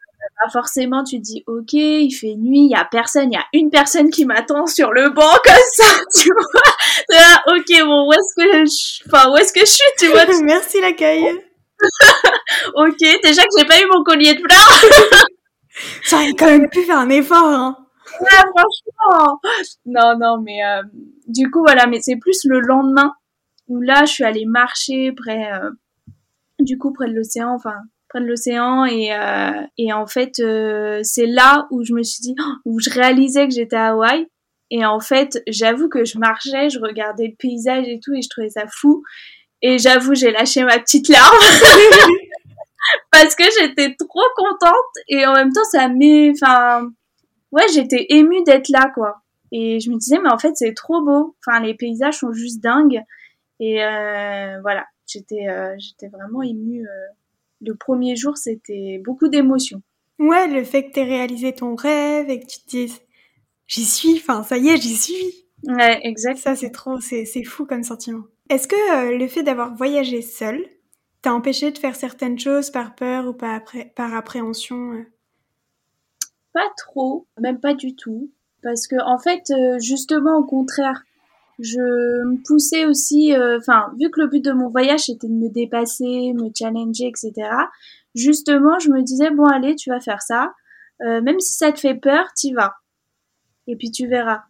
[0.43, 3.39] bah, forcément, tu te dis, ok, il fait nuit, il y a personne, il y
[3.39, 5.85] a une personne qui m'attend sur le banc comme ça,
[6.21, 6.73] tu vois.
[7.11, 10.25] Là, ok, bon, où est-ce que je, enfin, où est-ce que je suis, tu vois.
[10.45, 11.25] Merci l'accueil.
[12.75, 14.91] ok, déjà que j'ai pas eu mon collier de fleurs.
[16.03, 17.86] J'aurais quand même pu faire un effort, hein.
[18.19, 19.41] Franchement.
[19.85, 20.83] Non, non, mais euh,
[21.27, 23.13] du coup, voilà, mais c'est plus le lendemain
[23.69, 25.71] où là, je suis allée marcher près, euh,
[26.61, 27.75] du coup, près de l'océan, enfin,
[28.09, 30.37] près de l'océan, et, euh, et en fait,
[31.03, 34.27] c'est là où je me suis dit, où je réalisais que j'étais à Hawaï.
[34.71, 38.29] Et en fait, j'avoue que je marchais, je regardais le paysage et tout, et je
[38.29, 39.03] trouvais ça fou.
[39.63, 41.39] Et j'avoue, j'ai lâché ma petite larme.
[43.11, 46.89] parce que j'étais trop contente et en même temps ça m'est enfin
[47.57, 49.23] ouais j'étais émue d'être là quoi.
[49.51, 51.37] Et je me disais mais en fait c'est trop beau.
[51.45, 53.01] Enfin les paysages sont juste dingues.
[53.59, 54.87] Et euh, voilà.
[55.07, 57.07] J'étais euh, j'étais vraiment émue euh.
[57.63, 59.83] le premier jour c'était beaucoup d'émotions.
[60.19, 63.01] Ouais le fait que tu aies réalisé ton rêve et que tu te dises
[63.67, 65.47] j'y suis enfin ça y est j'y suis.
[65.65, 66.39] Ouais exact.
[66.39, 68.25] Ça c'est trop c'est fou comme sentiment.
[68.51, 70.65] Est-ce que le fait d'avoir voyagé seul
[71.23, 73.61] t'a empêché de faire certaines choses par peur ou par,
[73.97, 75.05] par appréhension?
[76.57, 78.31] Pas trop, même pas du tout.
[78.63, 81.03] Parce que, en fait, euh, justement, au contraire,
[81.59, 85.33] je me poussais aussi, euh, enfin, vu que le but de mon voyage était de
[85.33, 87.33] me dépasser, me challenger, etc.,
[88.15, 90.55] justement, je me disais, bon, allez, tu vas faire ça.
[91.01, 92.77] même si ça te fait peur, t'y vas.
[93.67, 94.45] Et puis tu verras.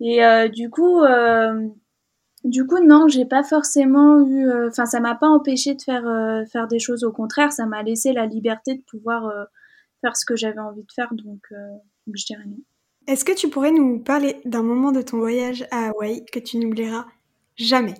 [0.00, 1.02] Et du coup,
[2.44, 4.48] du coup, non, j'ai pas forcément eu.
[4.48, 7.04] Euh, enfin, ça m'a pas empêché de faire euh, faire des choses.
[7.04, 9.44] Au contraire, ça m'a laissé la liberté de pouvoir euh,
[10.00, 11.08] faire ce que j'avais envie de faire.
[11.12, 12.58] Donc, donc je dirais non.
[13.06, 16.58] Est-ce que tu pourrais nous parler d'un moment de ton voyage à Hawaï que tu
[16.58, 17.06] n'oublieras
[17.56, 17.94] jamais?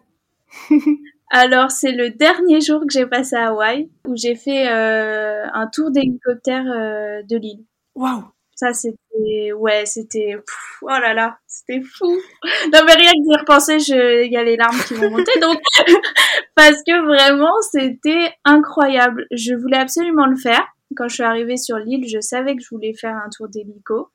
[1.31, 5.91] Alors, c'est le dernier jour que j'ai passé à Hawaï où j'ai fait un tour
[5.91, 7.65] d'hélicoptère de l'île.
[7.95, 10.37] Waouh Ça, c'était ouais, c'était
[10.83, 12.07] oh là là, c'était fou.
[12.73, 15.61] Non mais rien que d'y repenser, il y a les larmes qui vont monter donc
[16.55, 19.27] parce que vraiment c'était incroyable.
[19.33, 20.67] Je voulais absolument le faire.
[20.99, 24.11] Quand je suis arrivée sur l'île, je savais que je voulais faire un tour d'hélico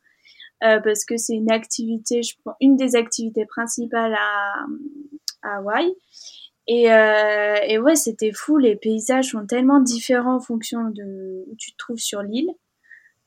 [0.65, 4.65] euh, parce que c'est une activité, je pense, une des activités principales à,
[5.43, 5.95] à Hawaï.
[6.67, 8.57] Et, euh, ouais, c'était fou.
[8.57, 12.49] Les paysages sont tellement différents en fonction de où tu te trouves sur l'île.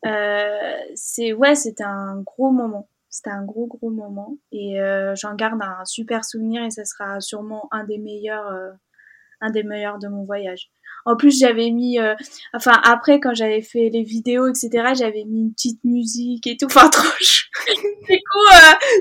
[0.05, 2.91] Euh, c'est ouais, c'était un gros moment.
[3.09, 7.21] C'était un gros gros moment et euh, j'en garde un super souvenir et ça sera
[7.23, 8.53] sûrement un des meilleurs,
[9.41, 10.71] un des meilleurs de mon voyage.
[11.07, 12.15] En plus, j'avais mis, euh,
[12.53, 16.67] enfin après quand j'avais fait les vidéos, etc., j'avais mis une petite musique et tout,
[16.67, 17.09] enfin trop.
[18.09, 18.53] du coup,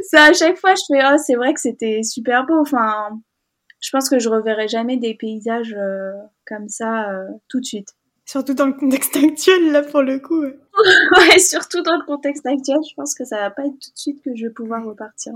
[0.10, 2.60] ça à chaque fois, je fais, oh c'est vrai que c'était super beau.
[2.62, 3.10] Enfin,
[3.82, 5.76] je pense que je reverrai jamais des paysages
[6.46, 7.08] comme ça
[7.50, 7.89] tout de suite.
[8.26, 10.41] Surtout dans le contexte actuel, là, pour le coup.
[11.18, 13.98] ouais, surtout dans le contexte actuel, je pense que ça va pas être tout de
[13.98, 15.34] suite que je vais pouvoir repartir.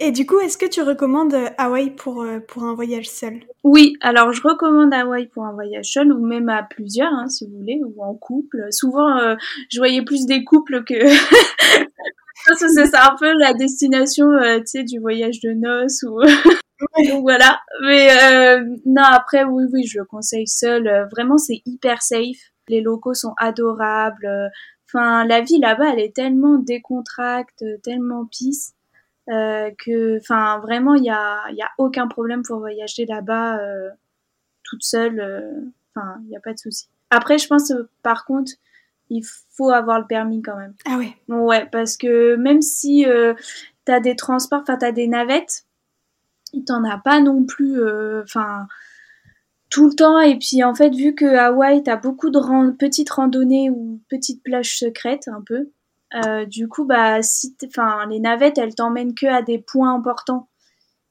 [0.00, 3.40] Et du coup, est-ce que tu recommandes Hawaï pour, euh, pour un voyage seul?
[3.62, 7.46] Oui, alors je recommande Hawaï pour un voyage seul, ou même à plusieurs, hein, si
[7.46, 8.66] vous voulez, ou en couple.
[8.70, 9.36] Souvent, euh,
[9.70, 10.94] je voyais plus des couples que...
[12.58, 16.20] c'est ça un peu la destination, euh, tu sais, du voyage de noces ou...
[17.08, 17.60] Donc voilà.
[17.82, 20.86] Mais euh, non, après, oui, oui, je le conseille seul.
[20.86, 22.50] Euh, vraiment, c'est hyper safe.
[22.68, 24.50] Les locaux sont adorables.
[24.88, 28.74] Enfin, la vie là-bas, elle est tellement décontracte, tellement pisse.
[29.30, 33.90] Euh, que, enfin, vraiment, il y a, y a aucun problème pour voyager là-bas euh,
[34.62, 35.72] toute seule.
[35.94, 36.88] Enfin, il n'y a pas de souci.
[37.10, 38.52] Après, je pense, par contre,
[39.10, 40.74] il faut avoir le permis quand même.
[40.86, 41.16] Ah ouais.
[41.28, 43.06] Ouais, parce que même si
[43.84, 45.64] t'as des transports, enfin t'as des navettes.
[46.66, 47.82] T'en as pas non plus,
[48.22, 48.66] enfin
[49.70, 50.20] tout le temps.
[50.20, 54.78] Et puis en fait, vu que Hawaï, t'as beaucoup de petites randonnées ou petites plages
[54.78, 55.70] secrètes un peu.
[56.46, 60.48] Du coup, bah si, enfin les navettes, elles t'emmènent que à des points importants.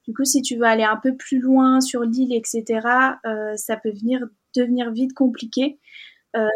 [0.06, 2.88] Du coup, si tu veux aller un peu plus loin sur l'île, etc.,
[3.26, 5.80] euh, ça peut venir devenir vite compliqué.
[6.36, 6.48] Euh,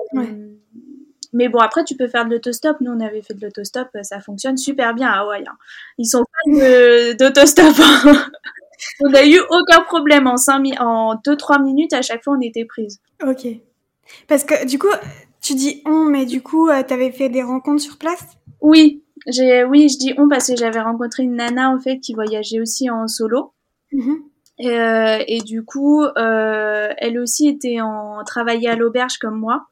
[1.34, 2.78] mais bon, après, tu peux faire de l'autostop.
[2.82, 5.44] Nous, on avait fait de l'autostop, ça fonctionne super bien à Hawaï.
[5.48, 5.58] Hein.
[5.98, 7.76] Ils sont fans d'autostop.
[7.80, 8.26] Hein.
[9.02, 11.94] on n'a eu aucun problème en 5 en 2-3 minutes.
[11.94, 13.00] À chaque fois, on était prise.
[13.24, 13.48] Ok.
[14.28, 14.88] Parce que du coup,
[15.48, 18.38] tu dis on, mais du coup, euh, tu avais fait des rencontres sur place?
[18.60, 22.14] Oui, j'ai, oui, je dis on parce que j'avais rencontré une nana en fait qui
[22.14, 23.54] voyageait aussi en solo.
[23.94, 24.24] Mhm.
[24.60, 29.68] Et, euh, et, du coup, euh, elle aussi était en travaillait à l'auberge comme moi.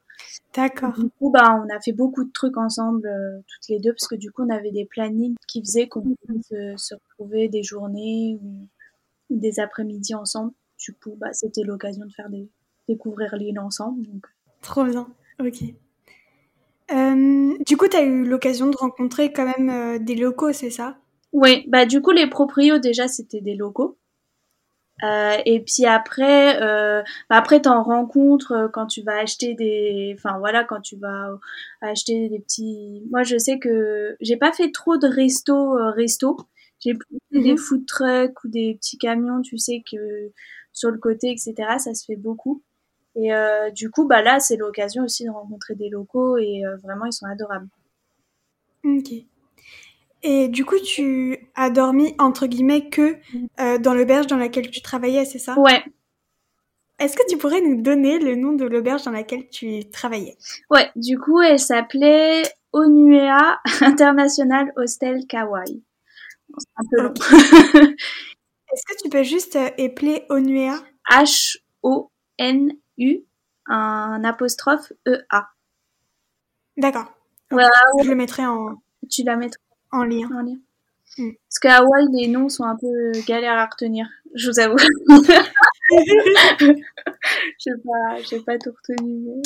[0.54, 0.92] D'accord.
[0.92, 4.06] Du coup, bah, on a fait beaucoup de trucs ensemble, euh, toutes les deux, parce
[4.08, 7.62] que du coup, on avait des plannings qui faisaient qu'on pouvait se, se, retrouver des
[7.62, 8.68] journées ou,
[9.28, 10.52] des après-midi ensemble.
[10.78, 12.48] Du coup, bah, c'était l'occasion de faire des,
[12.88, 14.06] découvrir l'île ensemble.
[14.06, 14.24] Donc.
[14.62, 15.08] Trop bien.
[15.40, 15.62] Ok.
[16.92, 20.70] Euh, du coup, tu as eu l'occasion de rencontrer quand même euh, des locaux, c'est
[20.70, 20.98] ça?
[21.32, 23.98] Oui, bah du coup, les proprios, déjà, c'était des locaux.
[25.04, 30.16] Euh, et puis après, euh, bah après t'en rencontres euh, quand tu vas acheter des,
[30.18, 31.38] enfin voilà, quand tu vas
[31.82, 33.02] acheter des petits.
[33.10, 36.38] Moi, je sais que j'ai pas fait trop de resto, resto.
[36.80, 36.94] J'ai
[37.32, 37.58] des mhm.
[37.58, 40.30] food trucks ou des petits camions, tu sais que
[40.72, 41.54] sur le côté, etc.
[41.78, 42.62] Ça se fait beaucoup.
[43.16, 46.76] Et euh, du coup, bah là, c'est l'occasion aussi de rencontrer des locaux et euh,
[46.76, 47.68] vraiment, ils sont adorables.
[48.84, 49.10] Ok.
[50.22, 53.16] Et du coup, tu as dormi entre guillemets que
[53.60, 55.58] euh, dans l'auberge dans laquelle tu travaillais, c'est ça?
[55.58, 55.82] Ouais.
[56.98, 60.36] Est-ce que tu pourrais nous donner le nom de l'auberge dans laquelle tu travaillais?
[60.70, 65.82] Ouais, du coup, elle s'appelait Onuea International Hostel Kauai.
[66.58, 67.14] C'est un peu long.
[68.72, 70.78] Est-ce que tu peux juste épeler Onuea?
[71.10, 73.18] H-O-N U,
[73.66, 75.48] un apostrophe E-A.
[76.76, 77.12] D'accord.
[77.50, 78.82] Je le mettrai en.
[79.10, 79.60] Tu la mettrais
[79.92, 80.28] en lien.
[80.34, 80.58] En lien.
[81.18, 81.30] Hmm.
[81.48, 84.76] Parce qu'à Hawaï, les noms sont un peu galères à retenir, je vous avoue.
[87.58, 89.42] Je sais pas, j'ai pas tout retenu.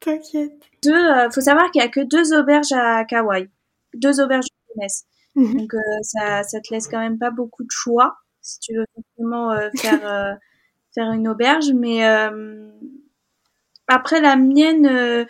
[0.00, 0.52] T'inquiète.
[0.82, 3.48] Deux, euh, faut savoir qu'il y a que deux auberges à Kauai,
[3.94, 5.04] deux auberges de jeunesse.
[5.36, 5.60] Mhm.
[5.60, 8.84] Donc euh, ça, ça te laisse quand même pas beaucoup de choix si tu veux
[9.16, 10.38] vraiment euh, faire
[10.96, 11.72] faire une auberge.
[11.74, 12.68] Mais euh,
[13.86, 15.24] après la mienne, euh,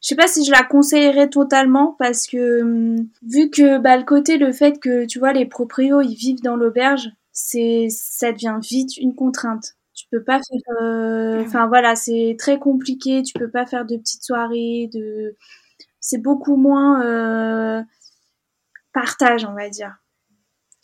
[0.00, 4.04] je sais pas si je la conseillerais totalement parce que euh, vu que bah, le
[4.04, 8.58] côté, le fait que tu vois les proprios ils vivent dans l'auberge, c'est ça devient
[8.62, 9.74] vite une contrainte.
[9.94, 13.24] Tu peux pas faire, enfin voilà, c'est très compliqué.
[13.24, 15.36] Tu peux pas faire de petites soirées, de,
[15.98, 17.84] c'est beaucoup moins
[18.92, 19.98] partage, on va dire.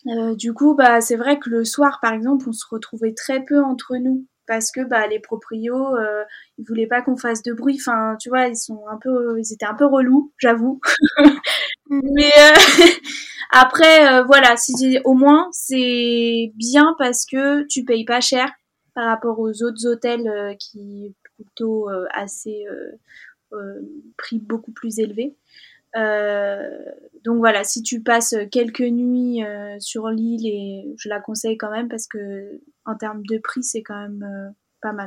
[0.06, 3.44] Euh, du coup, bah, c'est vrai que le soir, par exemple, on se retrouvait très
[3.44, 6.22] peu entre nous parce que bah, les proprios, euh,
[6.58, 7.78] ils voulaient pas qu'on fasse de bruit.
[7.80, 10.80] Enfin, tu vois, ils sont un peu, ils étaient un peu relous, j'avoue.
[11.90, 12.54] Mais euh,
[13.50, 18.50] après, euh, voilà, si au moins c'est bien parce que tu payes pas cher
[18.94, 22.64] par rapport aux autres hôtels euh, qui plutôt assez
[24.16, 25.36] prix beaucoup plus élevé.
[25.96, 26.68] Euh,
[27.24, 31.70] donc voilà, si tu passes quelques nuits euh, sur l'île, et je la conseille quand
[31.70, 34.50] même parce que en termes de prix, c'est quand même euh,
[34.82, 35.06] pas mal.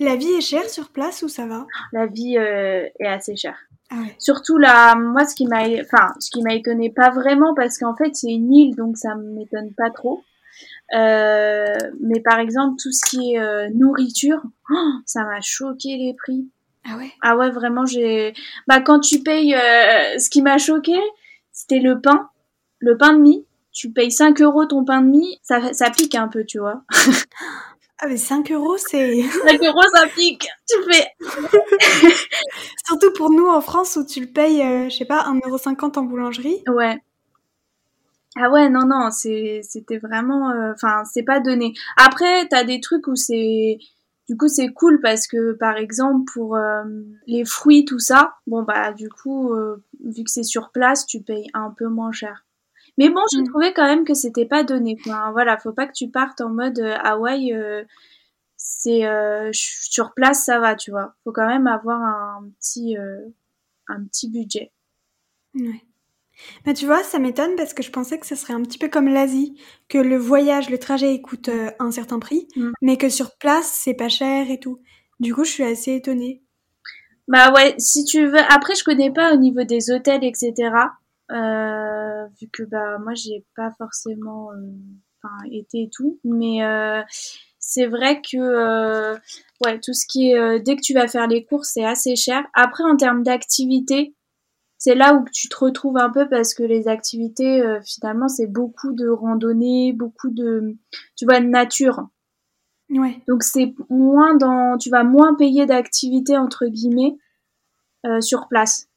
[0.00, 1.66] La vie est chère sur place ou ça va?
[1.92, 3.58] La vie est assez chère.
[3.90, 7.78] Ah Surtout là, moi, ce qui m'a, enfin, ce qui m'a étonné pas vraiment parce
[7.78, 10.24] qu'en fait, c'est une île, donc ça m'étonne pas trop.
[10.92, 16.48] mais par exemple, tout ce qui est nourriture, oh, ça m'a choqué les prix.
[16.88, 17.10] Ah ouais?
[17.22, 18.34] Ah ouais, vraiment, j'ai.
[18.66, 19.54] Bah, quand tu payes.
[19.54, 20.98] Euh, ce qui m'a choqué,
[21.52, 22.30] c'était le pain.
[22.78, 23.46] Le pain de mie.
[23.72, 26.82] Tu payes 5 euros ton pain de mie, ça, ça pique un peu, tu vois.
[27.98, 29.22] Ah, mais 5 euros, c'est.
[29.46, 30.46] 5 euros, ça pique.
[30.68, 31.06] Tu fais.
[32.86, 36.02] Surtout pour nous en France où tu le payes, euh, je sais pas, 1,50€ en
[36.02, 36.62] boulangerie.
[36.68, 36.98] Ouais.
[38.38, 40.50] Ah ouais, non, non, c'était vraiment.
[40.50, 41.72] Euh, enfin, c'est pas donné.
[41.96, 43.78] Après, t'as des trucs où c'est
[44.28, 46.82] du coup, c'est cool parce que, par exemple, pour euh,
[47.26, 51.20] les fruits, tout ça, bon, bah, du coup, euh, vu que c'est sur place, tu
[51.22, 52.44] payes un peu moins cher.
[52.98, 53.48] Mais bon, je mm.
[53.48, 54.96] trouvais quand même que c'était pas donné.
[54.96, 55.30] Quoi.
[55.32, 57.54] Voilà, faut pas que tu partes en mode euh, Hawaï,
[58.56, 59.02] c'est
[59.52, 61.14] sur place, ça va, tu vois.
[61.22, 64.72] Faut quand même avoir un petit, un petit budget.
[65.54, 65.82] Ouais.
[66.64, 68.88] Mais tu vois, ça m'étonne parce que je pensais que ce serait un petit peu
[68.88, 72.70] comme l'Asie, que le voyage, le trajet coûte euh, un certain prix, mm.
[72.82, 74.80] mais que sur place, c'est pas cher et tout.
[75.20, 76.42] Du coup, je suis assez étonnée.
[77.28, 78.38] Bah ouais, si tu veux.
[78.50, 80.52] Après, je connais pas au niveau des hôtels, etc.
[81.32, 84.50] Euh, vu que bah moi j'ai pas forcément
[85.20, 86.60] enfin été et tout, mais
[87.58, 89.16] c'est vrai que
[89.64, 92.44] ouais tout ce qui est dès que tu vas faire les courses c'est assez cher.
[92.54, 94.14] Après en termes d'activité
[94.78, 98.92] c'est là où tu te retrouves un peu parce que les activités finalement c'est beaucoup
[98.92, 100.76] de randonnée, beaucoup de
[101.16, 102.08] tu vois de nature.
[102.90, 103.20] Ouais.
[103.26, 107.16] Donc c'est moins dans, tu vas moins payer d'activités entre guillemets
[108.06, 108.88] euh, sur place.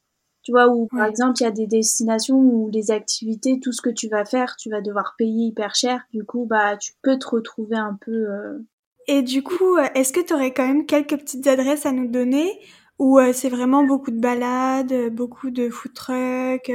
[0.42, 3.82] Tu vois où par exemple il y a des destinations où les activités, tout ce
[3.82, 6.06] que tu vas faire, tu vas devoir payer hyper cher.
[6.12, 8.30] Du coup bah tu peux te retrouver un peu.
[8.30, 8.58] Euh...
[9.06, 12.06] Et du coup, euh, est-ce que tu aurais quand même quelques petites adresses à nous
[12.06, 12.60] donner
[13.00, 16.70] ou euh, c'est vraiment beaucoup de balades, beaucoup de food trucks,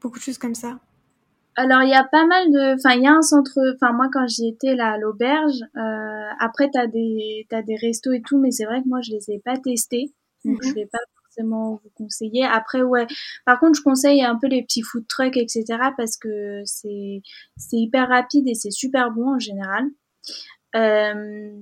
[0.00, 0.78] beaucoup de choses comme ça
[1.58, 4.08] alors il y a pas mal de, enfin il y a un centre, enfin moi
[4.12, 8.38] quand j'y étais là à l'auberge, euh, après t'as des t'as des restos et tout,
[8.38, 10.12] mais c'est vrai que moi je les ai pas testés,
[10.44, 10.74] donc je mhm.
[10.74, 12.44] vais pas forcément vous conseiller.
[12.44, 13.06] Après ouais,
[13.46, 15.64] par contre je conseille un peu les petits food trucks etc
[15.96, 17.22] parce que c'est
[17.56, 19.86] c'est hyper rapide et c'est super bon en général.
[20.74, 21.52] Euh,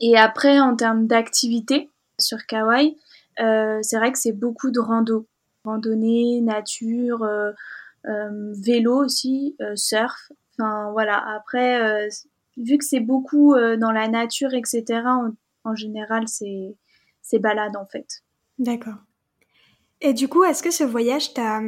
[0.00, 5.26] et après en termes d'activité sur Kauai, euh, c'est vrai que c'est beaucoup de rando,
[5.64, 7.22] randonnée, nature.
[7.22, 7.52] Euh,
[8.06, 10.32] euh, vélo aussi, euh, surf.
[10.58, 11.22] Enfin voilà.
[11.36, 12.08] Après, euh,
[12.56, 15.02] vu que c'est beaucoup dans la nature, etc.
[15.64, 16.74] En, général, c'est
[17.22, 18.22] c'est balade en fait.
[18.58, 18.98] D'accord.
[20.00, 21.60] Et du coup, est-ce que ce voyage t'a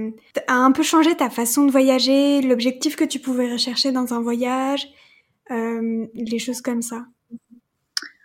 [0.48, 4.20] a un peu changé ta façon de voyager, l'objectif que tu pouvais rechercher dans un
[4.20, 4.88] voyage,
[5.52, 7.06] euh, les choses comme ça?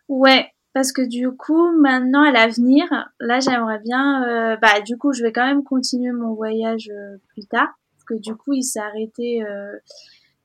[0.07, 2.85] Ouais, parce que du coup, maintenant à l'avenir,
[3.19, 6.91] là, j'aimerais bien, euh, bah, du coup, je vais quand même continuer mon voyage
[7.29, 7.69] plus tard.
[8.07, 9.43] Que du coup, il s'est arrêté.
[9.43, 9.77] Euh,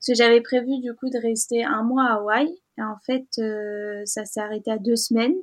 [0.04, 2.54] parce que j'avais prévu du coup de rester un mois à Hawaï.
[2.76, 5.34] Et en fait, euh, ça s'est arrêté à deux semaines.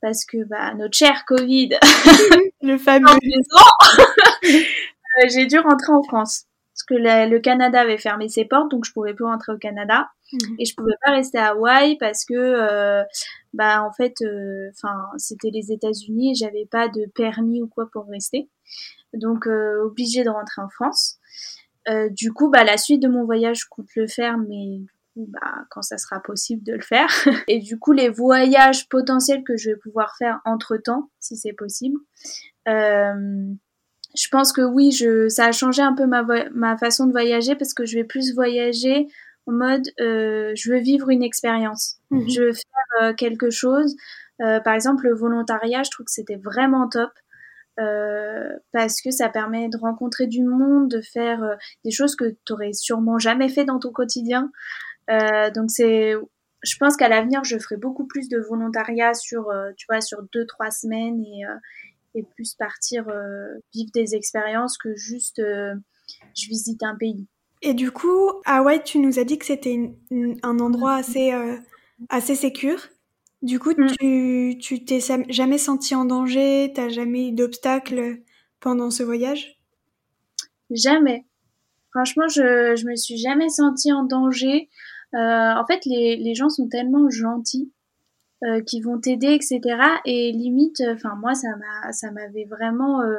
[0.00, 1.70] Parce que bah, notre cher Covid,
[2.62, 3.08] le fameux,
[4.44, 6.44] euh, j'ai dû rentrer en France.
[6.72, 10.08] Parce que le Canada avait fermé ses portes, donc je pouvais plus rentrer au Canada
[10.58, 13.02] et je pouvais pas rester à Hawaï parce que
[13.54, 14.14] bah en fait,
[14.70, 18.48] enfin c'était les États-Unis et j'avais pas de permis ou quoi pour rester,
[19.14, 21.18] donc obligée de rentrer en France.
[21.88, 24.78] Euh, du coup, bah, la suite de mon voyage, je compte le faire, mais
[25.16, 27.08] du bah, quand ça sera possible de le faire.
[27.48, 31.52] Et du coup, les voyages potentiels que je vais pouvoir faire entre temps, si c'est
[31.52, 31.98] possible.
[32.68, 33.52] Euh,
[34.14, 37.54] je pense que oui, je, ça a changé un peu ma, ma façon de voyager
[37.56, 39.06] parce que je vais plus voyager
[39.48, 41.96] en mode euh, je veux vivre une expérience.
[42.10, 42.28] Mhm.
[42.28, 43.96] Je veux faire quelque chose.
[44.38, 47.10] par exemple, le volontariat, je trouve que c'était vraiment top.
[47.78, 52.34] Euh, parce que ça permet de rencontrer du monde, de faire euh, des choses que
[52.44, 54.50] tu aurais sûrement jamais fait dans ton quotidien.
[55.10, 56.14] Euh, donc c'est,
[56.62, 60.44] je pense qu'à l'avenir, je ferai beaucoup plus de volontariat sur, tu vois, sur deux
[60.46, 61.44] trois semaines et,
[62.16, 63.04] et plus partir
[63.72, 67.28] vivre des expériences que juste je visite un pays.
[67.62, 69.92] Et du coup, Hawaï, tu nous as dit que c'était
[70.42, 71.32] un endroit assez
[72.08, 72.80] assez sécure.
[73.42, 73.86] Du coup, mm.
[73.98, 78.18] tu, tu t'es jamais senti en danger, t'as jamais eu d'obstacles
[78.60, 79.58] pendant ce voyage?
[80.70, 81.24] Jamais.
[81.90, 84.68] Franchement, je, je me suis jamais sentie en danger.
[85.14, 87.72] Euh, en fait, les, les gens sont tellement gentils
[88.44, 89.60] euh, qui vont t'aider, etc.
[90.04, 93.18] Et limite, enfin moi, ça m'a, ça m'avait vraiment euh,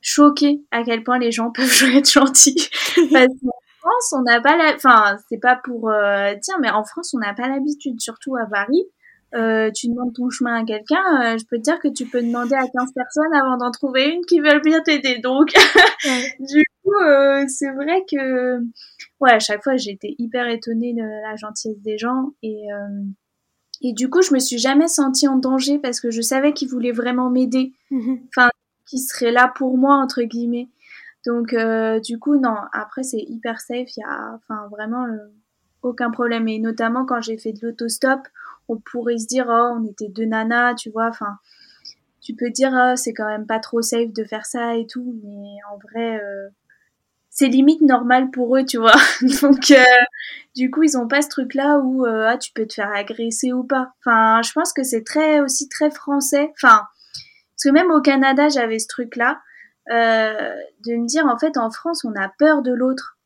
[0.00, 2.68] choqué à quel point les gens peuvent être gentils.
[3.12, 6.84] Parce qu'en France, on n'a pas la, enfin c'est pas pour euh, dire, mais en
[6.84, 8.86] France, on n'a pas l'habitude, surtout à Paris.
[9.34, 12.20] Euh, tu demandes ton chemin à quelqu'un, euh, je peux te dire que tu peux
[12.20, 15.18] demander à 15 personnes avant d'en trouver une qui veulent bien t'aider.
[15.18, 15.52] Donc,
[16.40, 18.58] du coup, euh, c'est vrai que,
[19.20, 22.66] ouais, à chaque fois, j'ai été hyper étonnée de la gentillesse des gens et
[23.82, 26.68] et du coup, je me suis jamais sentie en danger parce que je savais qu'ils
[26.68, 28.20] voulaient vraiment m'aider, mm-hmm.
[28.28, 28.50] enfin,
[28.86, 30.68] qu'ils seraient là pour moi entre guillemets.
[31.26, 31.54] Donc,
[32.02, 32.56] du coup, non.
[32.72, 33.96] Après, c'est hyper safe.
[33.96, 35.06] Il y a, enfin, vraiment
[35.82, 36.48] aucun problème.
[36.48, 38.20] Et notamment quand j'ai fait de l'autostop
[38.70, 41.38] on pourrait se dire oh on était deux nanas tu vois enfin
[42.20, 45.20] tu peux dire oh, c'est quand même pas trop safe de faire ça et tout
[45.24, 46.48] mais en vrai euh,
[47.30, 48.94] c'est limite normal pour eux tu vois
[49.42, 50.04] donc euh,
[50.54, 52.92] du coup ils ont pas ce truc là où euh, ah, tu peux te faire
[52.92, 56.82] agresser ou pas enfin je pense que c'est très aussi très français enfin
[57.56, 59.40] parce que même au Canada j'avais ce truc là
[59.88, 63.18] de me dire en fait en France on a peur de l'autre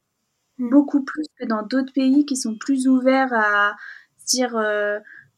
[0.59, 0.71] mm.
[0.71, 3.75] beaucoup plus que dans d'autres pays qui sont plus ouverts à
[4.19, 4.57] se dire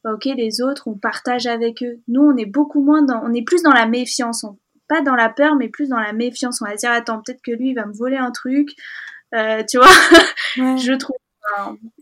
[0.07, 1.99] bah, ok, les autres, on partage avec eux.
[2.07, 4.47] Nous, on est beaucoup moins dans, on est plus dans la méfiance,
[4.89, 6.62] pas dans la peur, mais plus dans la méfiance.
[6.62, 8.71] On va dire, attends, peut-être que lui, il va me voler un truc,
[9.35, 9.89] euh, tu vois?
[10.79, 11.17] Je trouve.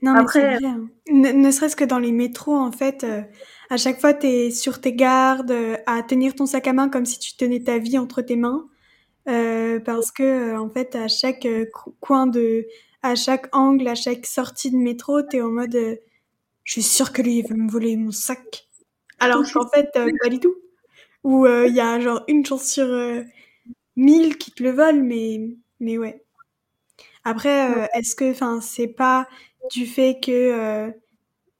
[0.02, 0.86] non, Après, mais hein.
[1.10, 3.22] ne, serait-ce que dans les métros, en fait, euh,
[3.70, 6.90] à chaque fois, tu es sur tes gardes, euh, à tenir ton sac à main
[6.90, 8.66] comme si tu tenais ta vie entre tes mains.
[9.26, 11.46] Parce que en fait à chaque
[12.00, 12.66] coin de
[13.02, 15.76] à chaque angle à chaque sortie de métro t'es en mode
[16.64, 18.68] je suis sûre que lui il veut me voler mon sac.
[19.20, 20.54] Alors qu'en fait pas du tout.
[21.24, 22.86] Ou il y a genre une chance sur
[23.96, 25.40] mille qui te le volent mais
[25.80, 26.24] mais ouais.
[27.24, 29.28] Après est-ce que enfin c'est pas
[29.72, 30.92] du fait que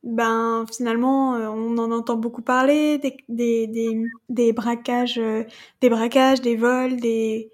[0.05, 5.45] ben finalement euh, on en entend beaucoup parler des, des, des, des braquages euh,
[5.81, 7.51] des braquages des vols des,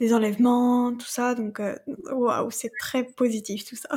[0.00, 1.34] des enlèvements tout ça.
[1.34, 1.74] Donc euh,
[2.12, 3.88] waouh c'est très positif tout ça.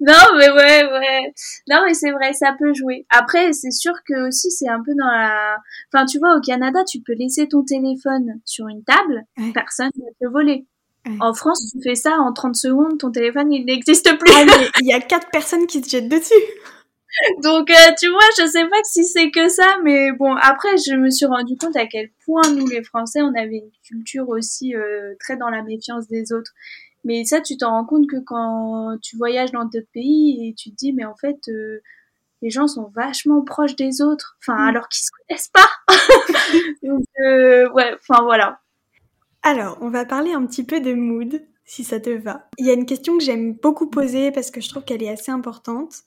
[0.00, 1.32] Non mais ouais ouais.
[1.68, 3.06] Non mais c'est vrai ça peut jouer.
[3.10, 5.56] Après c'est sûr que aussi c'est un peu dans la
[5.92, 9.24] enfin tu vois au Canada tu peux laisser ton téléphone sur une table
[9.54, 10.66] personne ne peut voler
[11.20, 14.32] en France, tu fais ça en 30 secondes, ton téléphone il n'existe plus.
[14.34, 14.44] Ah,
[14.80, 16.34] il y a quatre personnes qui te jettent dessus.
[17.42, 20.94] Donc, euh, tu vois, je sais pas si c'est que ça, mais bon, après, je
[20.94, 24.74] me suis rendu compte à quel point nous, les Français, on avait une culture aussi
[24.74, 26.52] euh, très dans la méfiance des autres.
[27.04, 30.70] Mais ça, tu t'en rends compte que quand tu voyages dans d'autres pays et tu
[30.70, 31.80] te dis, mais en fait, euh,
[32.42, 34.68] les gens sont vachement proches des autres, enfin, mm.
[34.68, 35.68] alors qu'ils se connaissent pas.
[36.82, 37.04] Donc,
[37.74, 38.59] ouais, enfin voilà.
[39.42, 42.48] Alors, on va parler un petit peu de mood, si ça te va.
[42.58, 45.08] Il y a une question que j'aime beaucoup poser parce que je trouve qu'elle est
[45.08, 46.02] assez importante,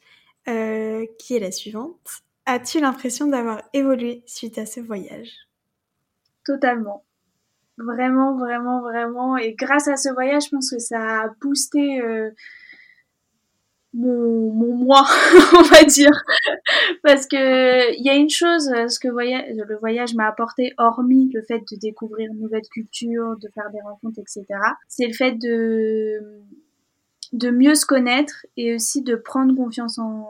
[0.48, 2.22] euh, qui est la suivante.
[2.46, 5.30] As-tu l'impression d'avoir évolué suite à ce voyage?
[6.46, 7.04] Totalement.
[7.78, 9.38] Vraiment, vraiment, vraiment.
[9.38, 12.32] Et grâce à ce voyage, je pense que ça a boosté euh,
[13.94, 15.06] mon, mon moi,
[15.58, 16.12] on va dire.
[17.04, 21.42] Parce que il y a une chose, ce que le voyage m'a apporté, hormis le
[21.44, 24.46] fait de découvrir une nouvelle culture, de faire des rencontres, etc.
[24.88, 26.42] C'est le fait de
[27.34, 30.28] de mieux se connaître et aussi de prendre confiance en,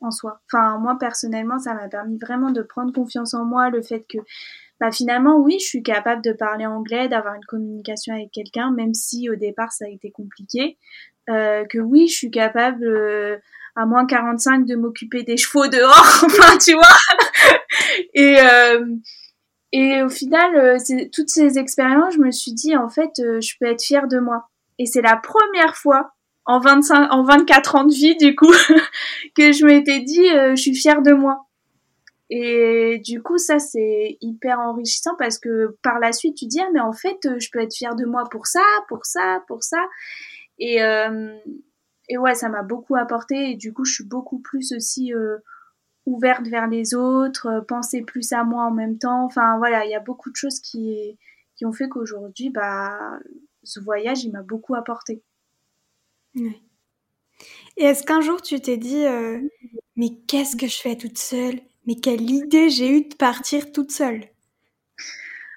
[0.00, 0.40] en soi.
[0.46, 4.18] Enfin, moi personnellement, ça m'a permis vraiment de prendre confiance en moi, le fait que
[4.80, 8.94] bah finalement oui, je suis capable de parler anglais, d'avoir une communication avec quelqu'un, même
[8.94, 10.78] si au départ ça a été compliqué.
[11.30, 13.36] Euh, que oui, je suis capable euh,
[13.76, 16.96] à moins 45 de m'occuper des chevaux dehors, enfin tu vois.
[18.14, 18.84] et euh,
[19.72, 20.78] et au final,
[21.12, 24.48] toutes ces expériences, je me suis dit en fait, je peux être fière de moi.
[24.80, 26.10] Et c'est la première fois
[26.44, 28.52] en 25 en 24 ans de vie du coup
[29.36, 31.46] que je m'étais dit je suis fière de moi.
[32.30, 36.68] Et du coup, ça, c'est hyper enrichissant parce que par la suite, tu dis, ah,
[36.72, 39.78] mais en fait, je peux être fière de moi pour ça, pour ça, pour ça.
[40.60, 41.36] Et, euh,
[42.08, 45.38] et ouais, ça m'a beaucoup apporté et du coup, je suis beaucoup plus aussi euh,
[46.04, 49.24] ouverte vers les autres, euh, penser plus à moi en même temps.
[49.24, 51.18] Enfin voilà, il y a beaucoup de choses qui,
[51.56, 53.18] qui ont fait qu'aujourd'hui, bah,
[53.64, 55.22] ce voyage, il m'a beaucoup apporté.
[56.36, 59.04] Et est-ce qu'un jour tu t'es dit,
[59.96, 61.58] mais qu'est-ce que je fais toute seule?
[61.86, 64.26] Mais quelle idée j'ai eue de partir toute seule?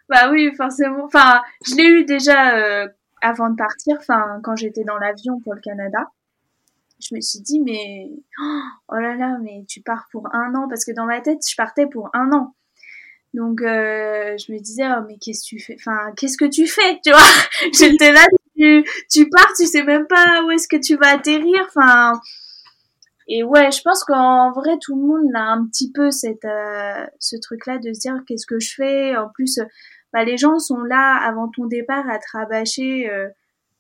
[0.08, 1.06] Bah oui, forcément.
[1.06, 2.88] Enfin, je l'ai eu déjà
[3.24, 6.10] avant de partir, enfin quand j'étais dans l'avion pour le Canada,
[7.00, 10.86] je me suis dit mais oh là là mais tu pars pour un an parce
[10.86, 12.54] que dans ma tête je partais pour un an.
[13.34, 16.68] Donc euh, je me disais oh mais qu'est-ce que tu fais Enfin qu'est-ce que tu
[16.68, 17.20] fais Tu vois?
[17.74, 18.26] J'étais là
[18.58, 21.66] tu, tu pars tu sais même pas où est-ce que tu vas atterrir.
[21.68, 22.20] Enfin
[23.30, 27.06] et ouais je pense qu'en vrai tout le monde a un petit peu cette euh,
[27.20, 29.16] ce truc là de se dire qu'est-ce que je fais?
[29.16, 29.60] En plus
[30.14, 33.10] bah, les gens sont là avant ton départ à te rabâcher.
[33.10, 33.28] Euh,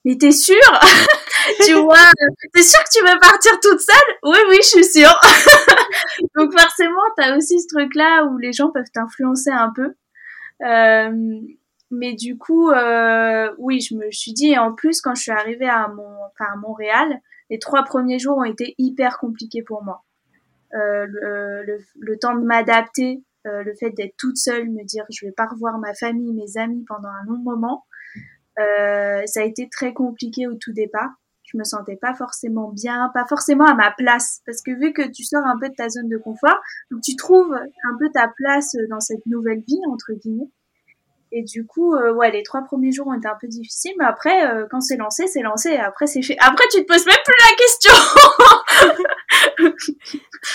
[0.03, 0.57] mais t'es sûre
[1.65, 2.11] Tu vois,
[2.53, 4.15] t'es sûre que tu veux partir toute seule?
[4.23, 5.19] Oui, oui, je suis sûre.
[6.35, 9.93] Donc forcément, t'as aussi ce truc-là où les gens peuvent t'influencer un peu.
[10.65, 11.41] Euh,
[11.91, 15.31] mais du coup, euh, oui, je me suis dit, et en plus, quand je suis
[15.31, 15.91] arrivée à,
[16.57, 17.19] Montréal,
[17.49, 20.03] les trois premiers jours ont été hyper compliqués pour moi.
[20.71, 25.47] Le, temps de m'adapter euh, le fait d'être toute seule, me dire je vais pas
[25.47, 27.85] revoir ma famille, mes amis pendant un long moment,
[28.59, 31.09] euh, ça a été très compliqué au tout départ.
[31.43, 35.07] Je me sentais pas forcément bien, pas forcément à ma place, parce que vu que
[35.07, 38.27] tu sors un peu de ta zone de confort, donc tu trouves un peu ta
[38.35, 40.49] place dans cette nouvelle vie entre guillemets.
[41.35, 44.05] Et du coup, euh, ouais, les trois premiers jours ont été un peu difficiles, mais
[44.05, 45.75] après, euh, quand c'est lancé, c'est lancé.
[45.77, 46.37] Après, c'est fait.
[46.39, 49.03] Après, tu te poses même plus la question.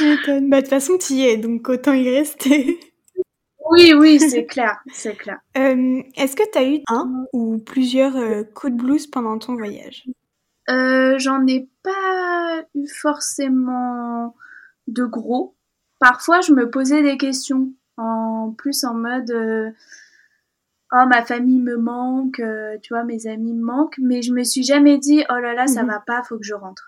[0.03, 2.79] bah, de toute façon, tu y es, donc autant y rester.
[3.71, 5.39] Oui, oui, c'est clair, c'est clair.
[5.59, 9.57] Euh, Est-ce que tu as eu un ou plusieurs euh, coups de blues pendant ton
[9.57, 10.05] voyage?
[10.69, 14.35] J'en ai pas eu forcément
[14.87, 15.57] de gros.
[15.99, 19.75] Parfois, je me posais des questions, en plus en mode
[20.93, 24.43] oh ma famille me manque, euh, tu vois mes amis me manquent, mais je me
[24.45, 25.89] suis jamais dit oh là là ça mhm.
[25.89, 26.88] va pas, faut que je rentre.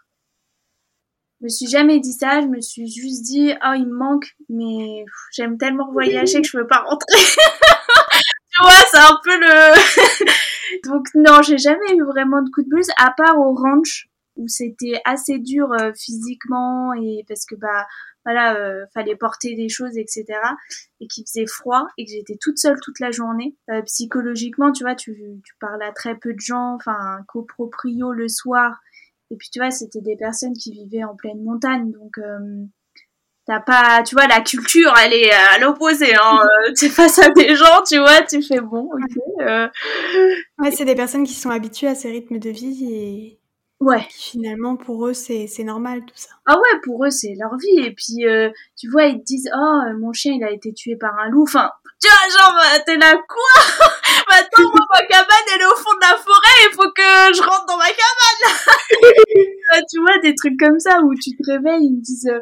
[1.41, 4.37] Je me suis jamais dit ça, je me suis juste dit oh il me manque,
[4.51, 7.17] mais j'aime tellement voyager que je peux pas rentrer.
[7.17, 7.37] tu
[8.53, 10.85] tu vois, c'est un peu le.
[10.89, 14.49] Donc non, j'ai jamais eu vraiment de coup de blues, à part au ranch où
[14.49, 17.87] c'était assez dur euh, physiquement et parce que bah
[18.25, 20.27] voilà, euh, fallait porter des choses, etc.
[21.01, 23.57] Et qu'il faisait froid et que j'étais toute seule toute la journée.
[23.71, 28.29] Euh, psychologiquement, tu vois, tu, tu parles à très peu de gens, enfin, coproprio le
[28.29, 28.79] soir.
[29.31, 31.91] Et puis, tu vois, c'était des personnes qui vivaient en pleine montagne.
[31.93, 32.65] Donc, euh,
[33.47, 36.15] t'as pas, tu vois, la culture, elle est à l'opposé.
[36.15, 36.47] Hein.
[36.77, 39.71] tu es face à des gens, tu vois, tu fais bon, ok.
[40.59, 43.41] Ouais, c'est des personnes qui sont habituées à ces rythmes de vie et
[43.81, 44.07] Ouais.
[44.11, 46.29] Finalement, pour eux, c'est normal tout ça.
[46.45, 47.87] Ah ouais, pour eux, c'est leur vie.
[47.87, 50.97] Et puis, euh, tu vois, ils te disent, oh, mon chien, il a été tué
[50.97, 51.45] par un loup.
[51.45, 51.71] Enfin,
[52.01, 53.63] tu vois, genre, bah, t'es là, quoi?
[54.31, 57.67] Maintenant, ma cabane, elle est au fond de la forêt, il faut que je rentre
[57.67, 59.85] dans ma cabane.
[59.91, 62.41] tu vois, des trucs comme ça où tu te réveilles, ils me disent, euh,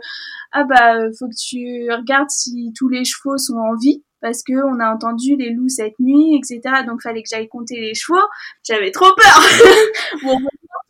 [0.52, 4.52] ah bah, faut que tu regardes si tous les chevaux sont en vie parce que
[4.52, 6.82] on a entendu les loups cette nuit, etc.
[6.86, 8.18] Donc fallait que j'aille compter les chevaux.
[8.66, 9.42] J'avais trop peur.
[10.22, 10.38] bon,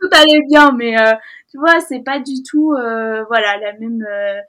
[0.01, 1.13] tout allait bien, mais euh,
[1.51, 4.03] tu vois, c'est pas du tout, euh, voilà, la même.
[4.03, 4.41] Euh,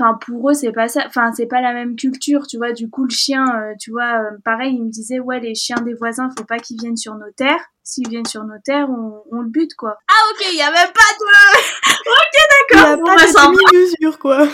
[0.00, 1.04] enfin, pour eux, c'est pas ça.
[1.06, 2.72] Enfin, c'est pas la même culture, tu vois.
[2.72, 3.44] Du coup, le chien,
[3.80, 6.96] tu vois, pareil, il me disait, ouais, les chiens des voisins, faut pas qu'ils viennent
[6.96, 7.64] sur nos terres.
[7.82, 9.96] S'ils viennent sur nos terres, on, on le bute, quoi.
[10.08, 11.24] Ah, ok, il y a même pas de.
[12.06, 12.36] ok,
[12.70, 12.96] d'accord.
[12.96, 14.46] Il y a pas de demi-mesure, quoi.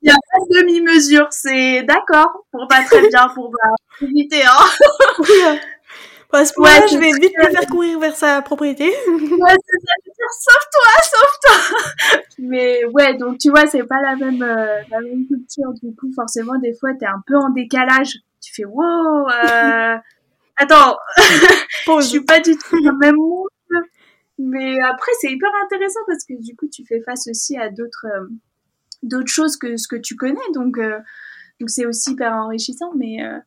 [0.00, 2.44] Il n'y a pas de demi-mesure, c'est d'accord.
[2.52, 5.58] Pour pas très bien, pour bah, éviter, hein.
[6.30, 8.84] Parce que ouais, je vais vite le faire courir vers sa propriété.
[8.84, 12.20] ouais, c'est ça, je dire, sauve-toi, sauve-toi.
[12.38, 15.72] Mais ouais, donc tu vois, c'est pas la même, euh, la même culture.
[15.82, 18.18] Du coup, forcément, des fois, t'es un peu en décalage.
[18.42, 19.96] Tu fais, wow, euh...
[20.58, 20.98] attends,
[21.86, 23.48] je suis pas du tout dans le même monde.
[24.38, 28.06] Mais après, c'est hyper intéressant parce que du coup, tu fais face aussi à d'autres,
[28.06, 28.26] euh,
[29.02, 30.36] d'autres choses que ce que tu connais.
[30.54, 30.98] Donc, euh,
[31.60, 32.92] donc c'est aussi hyper enrichissant.
[32.96, 33.38] Mais euh,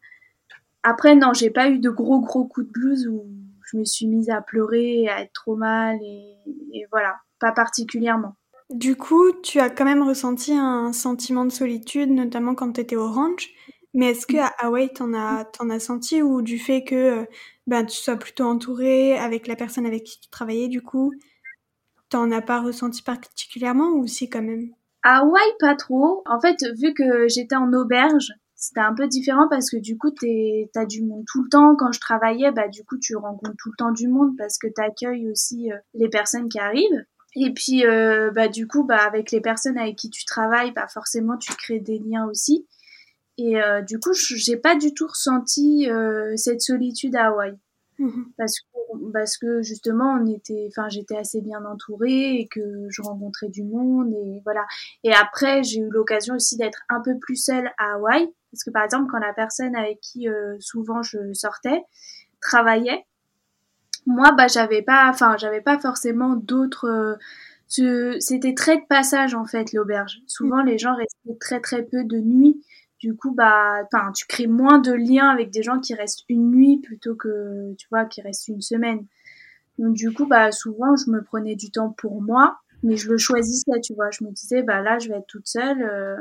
[0.84, 3.26] après, non, j'ai pas eu de gros gros coups de blues où
[3.72, 8.36] je me suis mise à pleurer, à être trop mal et, voilà, pas particulièrement.
[8.70, 12.96] Du coup, tu as quand même ressenti un sentiment de solitude, notamment quand tu étais
[12.96, 13.50] au ranch.
[13.94, 17.28] Mais est-ce que à Hawaï, t'en as, t'en as senti ou du fait que
[17.68, 21.12] ben, tu sois plutôt entouré avec la personne avec qui tu travaillais, du coup,
[22.10, 24.70] t'en as pas ressenti particulièrement ou si quand même?
[25.04, 26.24] Hawaï, pas trop.
[26.26, 30.12] En fait, vu que j'étais en auberge, c'était un peu différent parce que du coup,
[30.12, 31.76] t'as du monde tout le temps.
[31.76, 34.68] Quand je travaillais, bah du coup, tu rencontres tout le temps du monde parce que
[34.68, 37.03] t'accueilles aussi euh, les personnes qui arrivent.
[37.36, 40.88] Et puis, euh, bah du coup, bah avec les personnes avec qui tu travailles, bah
[40.88, 42.68] forcément, tu crées des liens aussi.
[43.39, 45.89] Et euh, du coup, j'ai pas du tout ressenti
[46.36, 47.57] cette solitude à Hawaï.
[47.97, 52.62] Mmh parce que, parce que justement, on était, enfin, j'étais assez bien entourée et que
[52.89, 54.66] je rencontrais du monde et voilà.
[55.03, 58.30] Et après, j'ai eu l'occasion aussi d'être un peu plus seule à Hawaï.
[58.52, 61.84] Parce que par exemple, quand la personne avec qui euh, souvent je sortais
[62.41, 63.06] travaillait,
[64.08, 66.88] moi, bah, j'avais pas, enfin, j'avais pas forcément d'autres.
[66.88, 70.20] Euh, c'était très de passage en fait l'auberge.
[70.28, 70.66] Souvent, mmh.
[70.66, 72.62] les gens restaient très très peu de nuit
[73.02, 76.80] du coup bah tu crées moins de liens avec des gens qui restent une nuit
[76.80, 79.08] plutôt que tu vois qui restent une semaine
[79.80, 83.18] donc du coup bah souvent je me prenais du temps pour moi mais je le
[83.18, 86.16] choisissais tu vois je me disais bah là je vais être toute seule euh,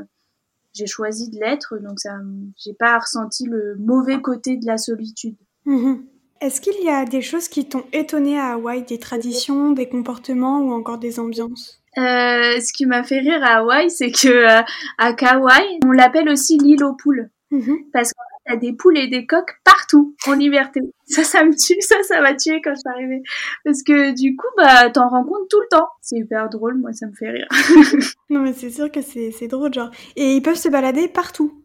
[0.72, 2.18] j'ai choisi de l'être donc ça
[2.56, 6.04] j'ai pas ressenti le mauvais côté de la solitude mhm.
[6.40, 10.60] Est-ce qu'il y a des choses qui t'ont étonné à Hawaï, des traditions, des comportements
[10.60, 11.82] ou encore des ambiances?
[11.98, 14.62] Euh, ce qui m'a fait rire à Hawaï, c'est que euh,
[14.96, 17.28] à Kauai, on l'appelle aussi l'île aux poules.
[17.50, 17.76] Mhm.
[17.92, 20.80] Parce qu'en a des poules et des coques partout, en liberté.
[21.06, 23.22] Ça, ça me tue, ça, ça m'a tué quand je suis arrivée.
[23.64, 25.88] Parce que du coup, bah, t'en rencontres tout le temps.
[26.00, 27.48] C'est hyper drôle, moi, ça me fait rire.
[28.30, 29.90] non, mais c'est sûr que c'est drôle, genre.
[30.16, 31.64] Et ils peuvent se balader partout.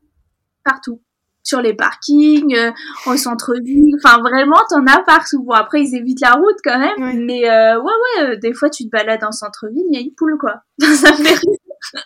[0.63, 1.01] Partout
[1.45, 2.71] sur les parkings, euh,
[3.05, 3.95] au centre-ville.
[4.03, 5.43] Enfin, vraiment, t'en as partout.
[5.43, 7.23] Bon, après, ils évitent la route quand même.
[7.23, 10.01] Mais euh, ouais, ouais, euh, des fois, tu te balades en centre-ville, il y a
[10.01, 10.63] une poule, quoi.
[10.79, 12.03] ça me fait rire.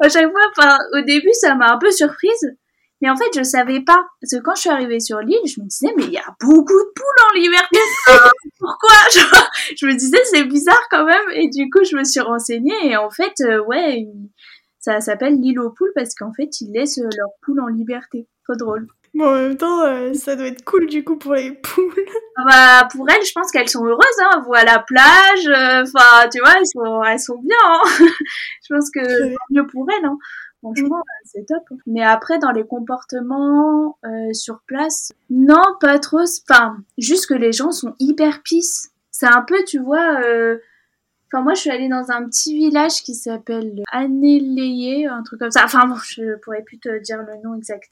[0.00, 2.56] à chaque fois, enfin, au début, ça m'a un peu surprise.
[3.02, 4.06] Mais en fait, je savais pas.
[4.20, 6.34] Parce que quand je suis arrivée sur l'île, je me disais, mais il y a
[6.40, 7.78] beaucoup de poules en liberté.
[8.58, 8.94] Pourquoi
[9.76, 11.30] Je me disais, c'est bizarre quand même.
[11.34, 12.90] Et du coup, je me suis renseignée.
[12.90, 13.34] Et en fait,
[13.66, 14.06] ouais,
[14.78, 18.26] ça s'appelle l'île aux poules parce qu'en fait, ils laissent leurs poules en liberté.
[18.44, 18.86] Trop drôle.
[19.16, 22.04] Bon, en même temps, euh, ça doit être cool du coup pour les poules.
[22.36, 24.44] Ah bah, pour elles, je pense qu'elles sont heureuses, hein.
[24.46, 27.82] Elles à la plage, euh, enfin, tu vois, elles sont, elles sont bien, hein.
[28.68, 30.18] je pense que c'est mieux pour elles, hein.
[30.74, 31.26] Franchement, mm.
[31.26, 31.62] c'est top.
[31.86, 36.24] Mais après, dans les comportements euh, sur place, non, pas trop.
[36.48, 38.90] Enfin, juste que les gens sont hyper pisse.
[39.10, 40.20] C'est un peu, tu vois,
[41.32, 45.50] Enfin, moi, je suis allée dans un petit village qui s'appelle Anneleye, un truc comme
[45.50, 45.64] ça.
[45.64, 47.90] Enfin, bon, je pourrais plus te dire le nom exact.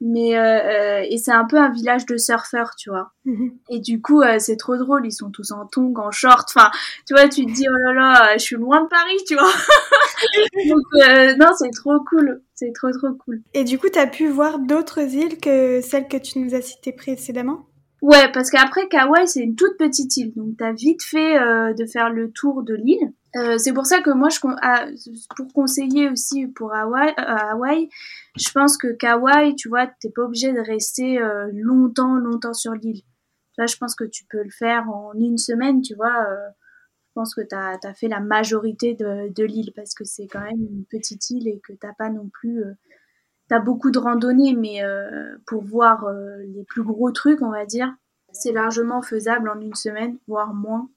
[0.00, 3.12] Mais euh, et c'est un peu un village de surfeurs, tu vois.
[3.24, 3.52] Mhm.
[3.70, 5.06] Et du coup, c'est trop drôle.
[5.06, 6.48] Ils sont tous en tongs, en short.
[6.54, 6.70] Enfin,
[7.06, 9.44] tu vois, tu te dis oh là là, je suis loin de Paris, tu vois.
[10.68, 12.42] Donc non, c'est trop cool.
[12.54, 13.42] C'est trop trop cool.
[13.54, 16.62] Et du coup, tu as pu voir d'autres îles que celles que tu nous as
[16.62, 17.66] citées précédemment?
[18.04, 21.86] Ouais, parce qu'après Kauai, c'est une toute petite île, donc t'as vite fait euh, de
[21.86, 23.14] faire le tour de l'île.
[23.36, 24.86] Euh, c'est pour ça que moi, je, ah,
[25.36, 27.88] pour conseiller aussi pour Hawaï, euh, Hawaï,
[28.36, 32.72] je pense que Kauai, tu vois, t'es pas obligé de rester euh, longtemps, longtemps sur
[32.72, 33.02] l'île.
[33.58, 36.26] Là, je pense que tu peux le faire en une semaine, tu vois.
[37.08, 40.40] Je pense que t'as as fait la majorité de, de l'île parce que c'est quand
[40.40, 42.64] même une petite île et que t'as pas non plus
[43.48, 44.80] t'as beaucoup de randonnées, mais
[45.46, 46.04] pour voir
[46.40, 47.94] les plus gros trucs, on va dire,
[48.32, 50.88] c'est largement faisable en une semaine, voire moins.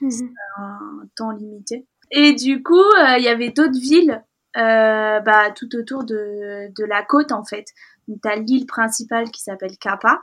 [0.00, 0.10] Mhm.
[0.10, 1.86] C'est un temps limité.
[2.10, 4.22] Et du coup, euh, il y avait d'autres villes
[4.54, 7.66] bah, tout autour de, de la côte, en fait.
[8.08, 10.22] Donc, t'as l'île principale qui s'appelle Kappa,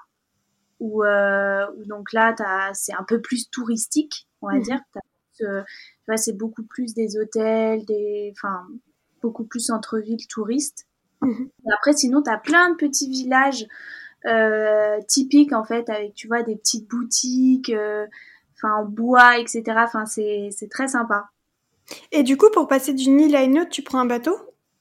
[0.79, 2.33] où, où donc là,
[2.73, 4.63] c'est un peu plus touristique, on va Mhm.
[4.63, 4.79] dire.
[5.37, 5.45] Tu
[6.07, 8.65] vois, c'est beaucoup plus des hôtels, des, enfin,
[9.21, 10.85] beaucoup plus centre-ville touristes.
[11.21, 11.49] Mhm.
[11.71, 13.65] Après, sinon, tu as plein de petits villages
[14.25, 18.05] euh, typiques, en fait, avec, tu vois, des petites boutiques, euh,
[18.63, 19.63] enfin, en bois, etc.
[19.77, 21.29] Enfin, c'est c'est très sympa.
[22.11, 24.35] Et du coup, pour passer d'une île à une autre, tu prends un bateau?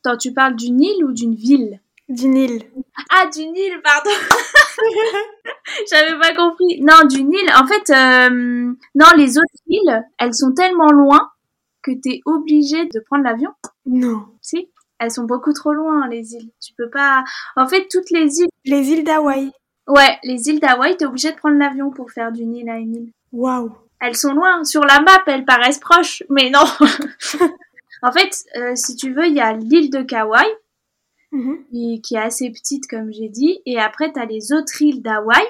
[0.04, 1.80] Attends, tu parles d'une île ou d'une ville?
[2.08, 2.62] D'une île.
[3.10, 4.10] Ah, d'une île, pardon
[5.90, 6.80] J'avais pas compris.
[6.80, 7.50] Non, d'une île.
[7.54, 11.30] En fait, euh, non, les autres îles, elles sont tellement loin
[11.82, 13.50] que t'es obligé de prendre l'avion.
[13.86, 14.26] Non.
[14.40, 14.68] Si?
[14.98, 16.50] Elles sont beaucoup trop loin, les îles.
[16.64, 17.24] Tu peux pas...
[17.56, 18.48] En fait, toutes les îles...
[18.64, 19.50] Les îles d'Hawaï.
[19.88, 22.94] Ouais, les îles d'Hawaï, t'es obligé de prendre l'avion pour faire d'une île à une
[22.94, 23.12] île.
[23.32, 23.72] Waouh.
[24.00, 24.64] Elles sont loin.
[24.64, 26.64] Sur la map, elles paraissent proches, mais non.
[28.02, 30.44] en fait, euh, si tu veux, il y a l'île de Kauai,
[31.34, 31.64] Mhm.
[31.70, 35.42] qui, qui est assez petite, comme j'ai dit, et après, t'as les autres îles d'Hawaï,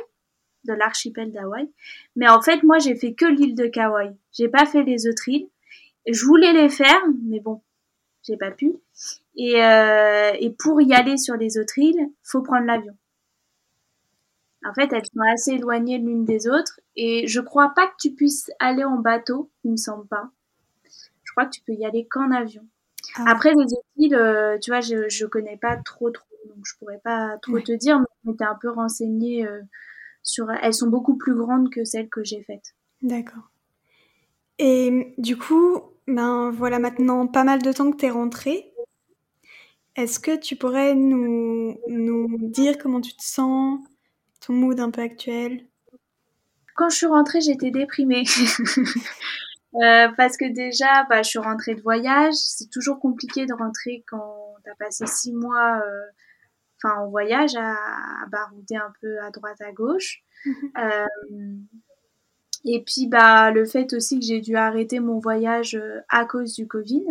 [0.64, 1.68] de l'archipel d'Hawaï.
[2.14, 4.12] Mais en fait, moi, j'ai fait que l'île de Kauai.
[4.33, 5.49] J'ai pas fait les autres îles.
[6.07, 7.62] Je voulais les faire, mais bon,
[8.22, 8.74] j'ai pas pu.
[9.35, 12.97] Et, euh, et pour y aller sur les autres îles, faut prendre l'avion.
[14.64, 18.12] En fait, elles sont assez éloignées l'une des autres, et je crois pas que tu
[18.12, 20.30] puisses aller en bateau, il me semble pas.
[21.24, 22.66] Je crois que tu peux y aller qu'en avion.
[23.16, 23.24] Ah.
[23.28, 27.00] Après, les îles, euh, tu vois, je, je connais pas trop trop, donc je pourrais
[27.02, 27.62] pas trop Ouais.
[27.62, 29.60] te dire, mais je m'étais un peu renseignée euh,
[30.22, 30.50] sur.
[30.50, 32.74] Elles sont beaucoup plus grandes que celles que j'ai faites.
[33.02, 33.50] D'accord.
[34.58, 38.72] Et du coup, ben voilà maintenant pas mal de temps que tu es rentrée.
[39.96, 43.80] Est-ce que tu pourrais nous, nous dire comment tu te sens,
[44.45, 45.66] ton mood un peu actuel?
[46.74, 48.24] Quand je suis rentrée, j'étais déprimée.
[49.76, 52.34] Euh, parce que déjà, bah, je suis rentrée de voyage.
[52.34, 58.26] C'est toujours compliqué de rentrer quand t'as passé six mois, euh, en voyage, à, à
[58.30, 60.24] barouder un peu à droite, à gauche.
[60.45, 60.72] Mhm.
[60.76, 61.57] Euh,
[62.66, 65.80] et puis, bah, le fait aussi que j'ai dû arrêter mon voyage
[66.11, 67.07] à cause du Covid.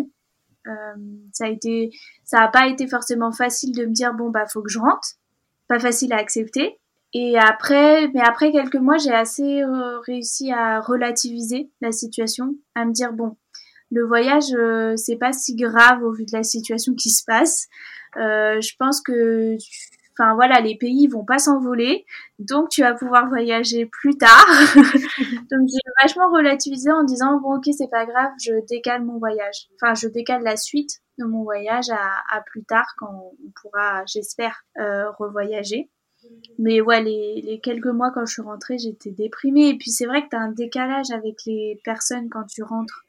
[0.68, 0.96] Euh,
[1.34, 1.92] ça a été,
[2.24, 5.16] ça a pas été forcément facile de me dire bon bah faut que je rentre.
[5.68, 6.80] Pas facile à accepter.
[7.14, 12.86] Et après, mais après quelques mois, j'ai assez euh, réussi à relativiser la situation, à
[12.86, 13.36] me dire bon,
[13.92, 17.68] le voyage euh, c'est pas si grave au vu de la situation qui se passe.
[18.18, 19.58] Euh, je pense que,
[20.14, 22.06] enfin voilà, les pays vont pas s'envoler,
[22.40, 24.46] donc tu vas pouvoir voyager plus tard.
[24.76, 29.68] donc j'ai vachement relativisé en disant bon ok c'est pas grave, je décale mon voyage.
[29.76, 34.06] Enfin je décale la suite de mon voyage à, à plus tard quand on pourra,
[34.06, 35.90] j'espère, euh, revoyager.
[36.60, 39.70] Mais ouais, les, les quelques mois quand je suis rentrée, j'étais déprimée.
[39.70, 43.06] Et puis c'est vrai que tu as un décalage avec les personnes quand tu rentres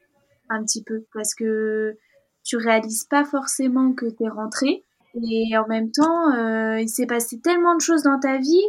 [0.49, 1.03] un petit peu.
[1.13, 1.95] Parce que
[2.43, 4.83] tu réalises pas forcément que tu es rentrée.
[5.15, 8.65] Et en même temps, euh, il s'est passé tellement de choses dans ta vie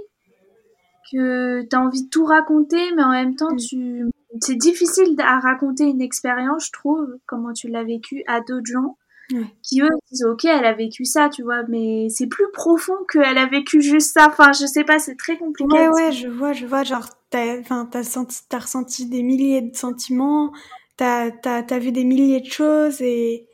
[1.11, 3.57] que tu as envie de tout raconter, mais en même temps, Mm.
[3.57, 4.05] tu...
[4.41, 8.97] c'est difficile à raconter une expérience, je trouve, comment tu l'as vécu à d'autres gens
[9.33, 9.47] Ouais.
[9.63, 13.39] qui eux disent ok elle a vécu ça tu vois mais c'est plus profond qu'elle
[13.39, 16.53] a vécu juste ça enfin je sais pas c'est très compliqué Ouais, ouais, je vois,
[16.53, 16.85] je vois.
[16.85, 20.53] Genre, t'as, enfin, t'as senti, t'as ressenti des milliers de sentiments,
[20.97, 23.49] t'as, t'as, t'as vu des milliers de choses et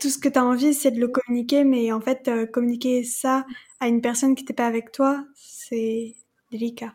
[0.00, 3.46] tout ce que t'as envie, c'est de le communiquer, mais en fait, euh, communiquer ça
[3.80, 6.14] à une personne qui n'était pas avec toi, c'est
[6.50, 6.94] délicat.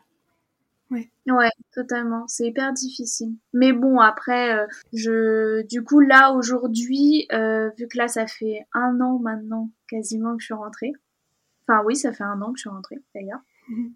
[0.92, 1.50] Ouais.
[1.74, 2.26] Totalement.
[2.28, 3.36] C'est hyper difficile.
[3.54, 8.66] Mais bon après euh, je du coup là aujourd'hui euh, vu que là ça fait
[8.74, 10.94] un an maintenant quasiment que je suis rentrée.
[11.68, 13.42] Enfin oui ça fait un an que je suis rentrée d'ailleurs.
[13.70, 13.94] Mhm.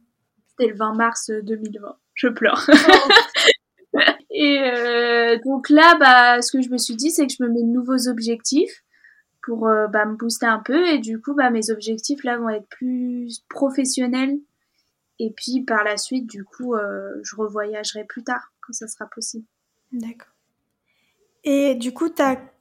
[0.50, 2.68] c'était le 20 mars 2020 je pleure.
[4.36, 7.50] Et euh, donc là, bah, ce que je me suis dit, c'est que je me
[7.50, 8.84] mets de nouveaux objectifs.
[9.44, 10.88] pour euh, bah, me booster un peu.
[10.88, 14.38] Et du coup bah, mes objectifs là vont être plus professionnels
[15.24, 19.06] et puis par la suite du coup euh, je revoyagerai plus tard quand ça sera
[19.08, 19.46] possible.
[19.92, 20.34] D'accord.
[21.44, 22.10] Et du coup,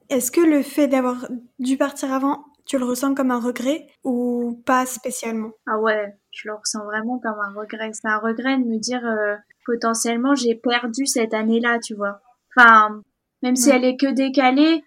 [0.09, 1.27] est-ce que le fait d'avoir
[1.59, 5.51] dû partir avant, tu le ressens comme un regret ou pas spécialement?
[5.67, 7.91] Ah ouais, je le ressens vraiment comme un regret.
[7.93, 9.35] C'est un regret de me dire euh,
[9.65, 12.21] potentiellement j'ai perdu cette année-là, tu vois.
[12.55, 13.01] Enfin,
[13.41, 14.83] même si elle est que décalée,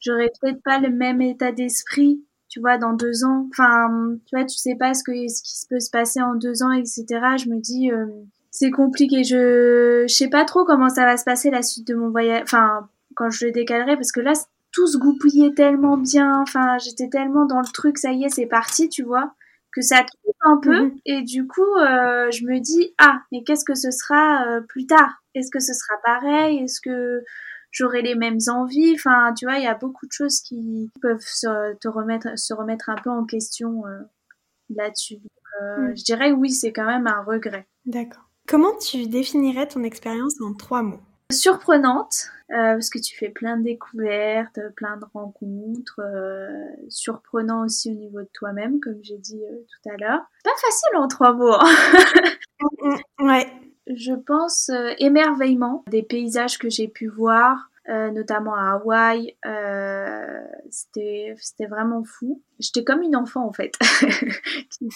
[0.00, 3.46] j'aurais peut-être pas le même état d'esprit, tu vois, dans deux ans.
[3.50, 3.88] Enfin,
[4.26, 6.72] tu vois, tu sais pas ce que ce qui peut se passer en deux ans,
[6.72, 7.04] etc.
[7.38, 8.06] Je me dis, euh,
[8.50, 9.22] c'est compliqué.
[9.24, 12.42] Je, je sais pas trop comment ça va se passer la suite de mon voyage.
[12.42, 14.32] Enfin, quand je le décalerai, parce que là,
[14.72, 16.40] tout se goupillait tellement bien.
[16.40, 19.32] Enfin, j'étais tellement dans le truc, ça y est, c'est parti, tu vois,
[19.72, 20.80] que ça coupe un peu.
[20.82, 20.98] Mhm.
[21.06, 24.86] Et du coup, euh, je me dis, ah, mais qu'est-ce que ce sera euh, plus
[24.86, 25.22] tard?
[25.36, 26.58] Est-ce que ce sera pareil?
[26.64, 27.22] Est-ce que
[27.70, 28.94] j'aurai les mêmes envies.
[28.94, 32.54] Enfin, tu vois, il y a beaucoup de choses qui peuvent se, te remettre, se
[32.54, 34.00] remettre un peu en question euh,
[34.70, 35.18] là-dessus.
[35.60, 35.96] Euh, mm.
[35.96, 37.66] Je dirais oui, c'est quand même un regret.
[37.86, 38.24] D'accord.
[38.48, 41.00] Comment tu définirais ton expérience en trois mots?
[41.30, 46.00] Surprenante, euh, parce que tu fais plein de découvertes, plein de rencontres.
[46.88, 50.22] surprenant aussi au niveau de toi-même, comme j'ai dit tout à l'heure.
[50.42, 51.54] Pas facile en trois mots.
[51.54, 51.68] Hein.
[52.82, 58.54] Mm, mm, ouais, je pense euh, émerveillement des paysages que j'ai pu voir, euh, notamment
[58.54, 59.36] à Hawaï.
[59.46, 62.42] Euh, c'était c'était vraiment fou.
[62.58, 63.74] J'étais comme une enfant en fait,
[64.70, 64.88] qui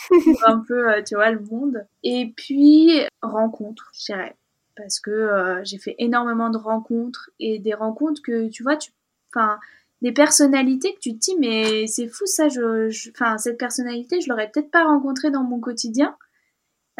[0.46, 1.86] un peu, tu vois, le monde.
[2.02, 4.36] Et puis rencontres, je dirais,
[4.76, 8.90] parce que j'ai fait énormément de rencontres et des rencontres que tu vois, tu,
[9.34, 9.58] enfin
[10.02, 14.28] des personnalités que tu te dis mais c'est fou ça je enfin cette personnalité je
[14.28, 16.14] l'aurais peut-être pas rencontrée dans mon quotidien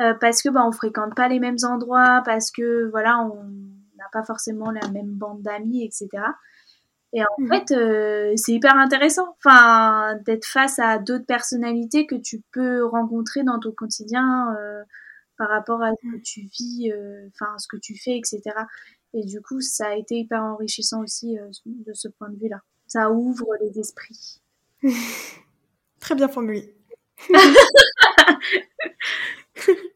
[0.01, 3.45] euh, parce que bah on fréquente pas les mêmes endroits, parce que voilà on
[3.97, 6.09] n'a pas forcément la même bande d'amis, etc.
[7.13, 7.49] Et en mmh.
[7.49, 13.45] fait, euh, c'est hyper intéressant, enfin, d'être face à d'autres personnalités que tu peux rencontrer
[13.45, 14.83] dans ton quotidien euh,
[15.39, 16.23] par rapport à ce que mmh.
[16.23, 16.93] tu vis,
[17.29, 18.43] enfin, ce que tu fais, etc.
[19.13, 22.61] Et du coup, ça a été hyper enrichissant aussi de ce point de vue-là.
[22.89, 24.41] Ça ouvre les esprits.
[26.01, 26.75] Très bien formulé.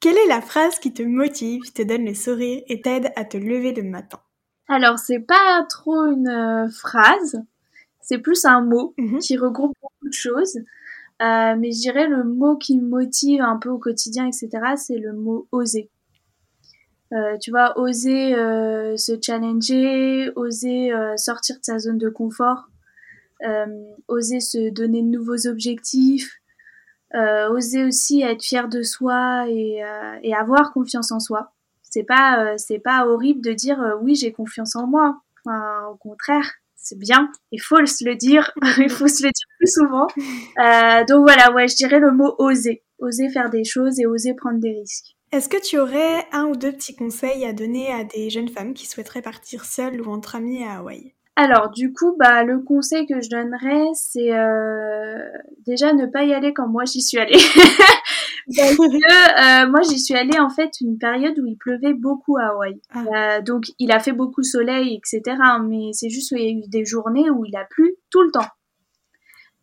[0.00, 3.38] Quelle est la phrase qui te motive, te donne le sourire et t'aide à te
[3.38, 4.20] lever le matin?
[4.68, 7.42] Alors, c'est pas trop une euh, phrase,
[8.00, 9.18] c'est plus un mot mhm.
[9.18, 10.58] qui regroupe beaucoup de choses.
[11.22, 14.98] Euh, mais je dirais le mot qui me motive un peu au quotidien, etc., c'est
[14.98, 15.90] le mot oser.
[17.12, 18.32] Euh, tu vois, oser
[18.96, 22.68] se challenger, oser sortir de sa zone de confort,
[24.08, 26.40] oser se donner de nouveaux objectifs,
[27.50, 31.52] oser aussi être fier de soi et, euh, et avoir confiance en soi.
[31.82, 35.20] C'est pas euh, c'est pas horrible de dire oui j'ai confiance en moi.
[35.46, 37.30] Enfin, au contraire, c'est bien.
[37.52, 38.50] Il faut se le dire.
[38.78, 40.06] Il faut se le dire plus souvent.
[41.06, 44.58] donc voilà, ouais, je dirais le mot oser, oser faire des choses et oser prendre
[44.58, 45.14] des risques.
[45.32, 48.72] Est-ce que tu aurais un ou deux petits conseils à donner à des jeunes femmes
[48.72, 51.12] qui souhaiteraient partir seules ou entre amis à Hawaï?
[51.36, 55.18] Alors du coup, bah le conseil que je donnerais, c'est euh,
[55.66, 57.34] déjà ne pas y aller quand moi j'y suis allée.
[58.56, 62.36] Parce que euh, moi j'y suis allée en fait une période où il pleuvait beaucoup
[62.36, 62.80] à Hawaï.
[62.92, 63.38] Ah.
[63.38, 65.36] Euh, donc il a fait beaucoup de soleil, etc.
[65.68, 68.30] Mais c'est juste qu'il y a eu des journées où il a plu tout le
[68.30, 68.46] temps.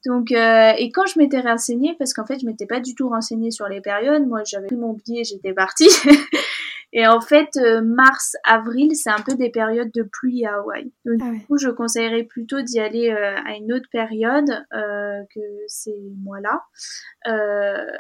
[0.05, 3.51] Donc et quand je m'étais renseignée, parce qu'en fait je m'étais pas du tout renseignée
[3.51, 5.89] sur les périodes, moi j'avais pris mon billet, j'étais partie.
[6.93, 10.91] Et en fait, euh, mars, avril, c'est un peu des périodes de pluie à Hawaï.
[11.05, 15.21] Donc ah du coup, je conseillerais plutôt d'y aller euh, à une autre période euh,
[15.33, 16.63] que ces mois-là.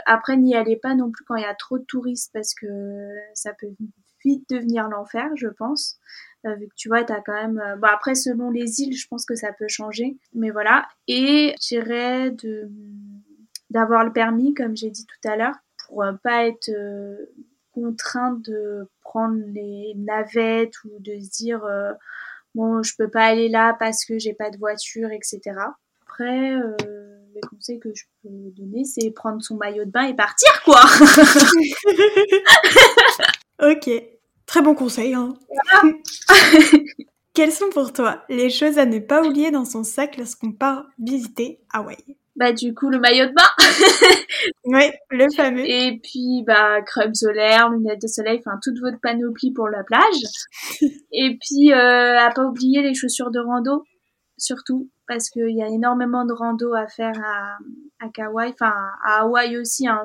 [0.05, 2.67] après, n'y allez pas non plus quand il y a trop de touristes parce que
[3.33, 3.69] ça peut
[4.25, 5.97] vite devenir l'enfer, je pense.
[6.45, 7.61] Vu que tu vois, tu as quand même...
[7.79, 10.17] bon, après, selon les îles, je pense que ça peut changer.
[10.33, 10.87] Mais voilà.
[11.07, 12.69] Et j'irais de
[13.69, 15.55] d'avoir le permis, comme j'ai dit tout à l'heure,
[15.87, 16.69] pour pas être
[17.73, 21.91] contrainte de prendre les navettes ou de se dire euh,
[22.55, 25.41] bon je peux pas aller là parce que j'ai pas de voiture etc
[26.03, 26.75] après euh,
[27.33, 30.81] les conseils que je peux donner c'est prendre son maillot de bain et partir quoi
[33.71, 34.20] ok
[34.51, 35.33] très bon conseil hein.
[37.33, 40.87] Quelles sont pour toi les choses à ne pas oublier dans son sac lorsqu'on part
[40.99, 41.95] visiter Hawaï?
[42.35, 44.17] Bah du coup le maillot de bain.
[44.65, 45.63] oui, le fameux.
[45.65, 50.21] Et puis bah crème solaire, lunettes de soleil, enfin toute votre panoplie pour la plage.
[51.13, 53.85] Et puis euh, à pas oublier les chaussures de rando,
[54.37, 57.57] surtout parce qu'il y a énormément de rando à faire à,
[57.99, 60.03] à Kauai, enfin à Hawaï aussi, hein,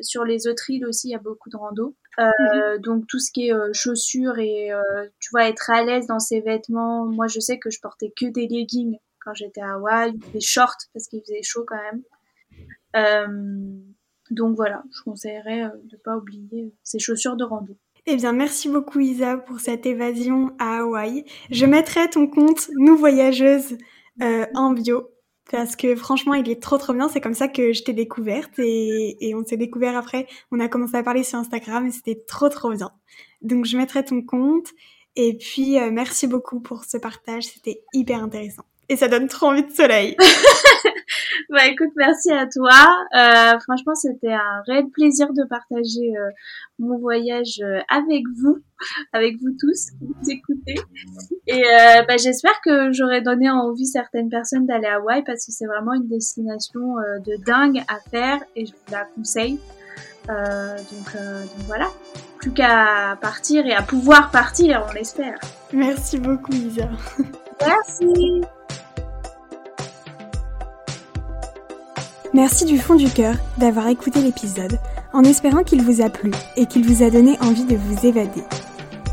[0.00, 1.96] sur les autres îles aussi il y a beaucoup de rando.
[2.20, 2.78] Euh, mhm.
[2.78, 6.20] Donc tout ce qui est euh, chaussures et euh, tu vois être à l'aise dans
[6.20, 7.04] ses vêtements.
[7.04, 10.84] Moi je sais que je portais que des leggings quand j'étais à Hawaï, des shorts
[10.92, 11.80] parce qu'il faisait chaud quand
[12.94, 13.82] même.
[14.30, 17.76] Donc voilà, je conseillerais de pas oublier ces chaussures de rando.
[18.06, 21.24] Eh bien, merci beaucoup Isa pour cette évasion à Hawaï.
[21.50, 23.78] Je mettrai ton compte Nous Voyageuses
[24.20, 25.10] en bio
[25.50, 27.08] parce que franchement, il est trop trop bien.
[27.08, 30.26] C'est comme ça que je t'ai découverte et, et on s'est découvert après.
[30.50, 32.90] On a commencé à parler sur Instagram et c'était trop trop bien.
[33.42, 34.68] Donc je mettrai ton compte
[35.16, 37.44] et puis euh, merci beaucoup pour ce partage.
[37.44, 40.16] C'était hyper intéressant et ça donne trop envie de soleil.
[41.50, 43.06] bah écoute, merci à toi.
[43.16, 46.30] Euh, franchement, c'était un réel plaisir de partager euh,
[46.78, 48.58] mon voyage euh, avec vous,
[49.12, 50.74] avec vous tous qui vous écoutez.
[51.46, 55.52] Et euh, bah, j'espère que j'aurai donné envie certaines personnes d'aller à Hawaï parce que
[55.52, 59.58] c'est vraiment une destination de dingue à faire et je vous la conseille.
[60.28, 61.90] donc, donc voilà,
[62.38, 65.38] plus qu'à partir et à pouvoir partir, on l'espère.
[65.72, 66.88] Merci beaucoup, Lisa.
[67.60, 68.42] Merci.
[72.34, 74.80] Merci du fond du cœur d'avoir écouté l'épisode
[75.12, 78.42] en espérant qu'il vous a plu et qu'il vous a donné envie de vous évader.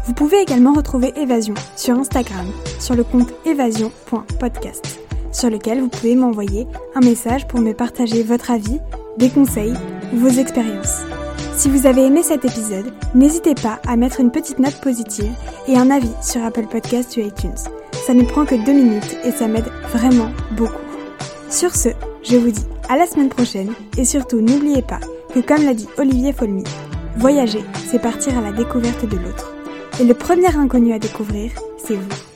[0.08, 2.48] Vous pouvez également retrouver Évasion sur Instagram
[2.80, 5.00] sur le compte évasion.podcast
[5.32, 6.66] sur lequel vous pouvez m'envoyer
[6.96, 8.80] un message pour me partager votre avis,
[9.18, 9.76] des conseils
[10.14, 11.02] ou vos expériences.
[11.56, 15.32] Si vous avez aimé cet épisode, n'hésitez pas à mettre une petite note positive
[15.68, 17.52] et un avis sur Apple Podcasts ou iTunes.
[18.08, 20.82] Ça ne prend que deux minutes et ça m'aide vraiment beaucoup.
[21.50, 21.90] Sur ce,
[22.24, 25.00] je vous dis à la semaine prochaine et surtout n'oubliez pas
[25.34, 26.64] que comme l'a dit Olivier Folmy,
[27.18, 29.54] voyager, c'est partir à la découverte de l'autre.
[30.00, 32.31] Et le premier inconnu à découvrir, c'est vous.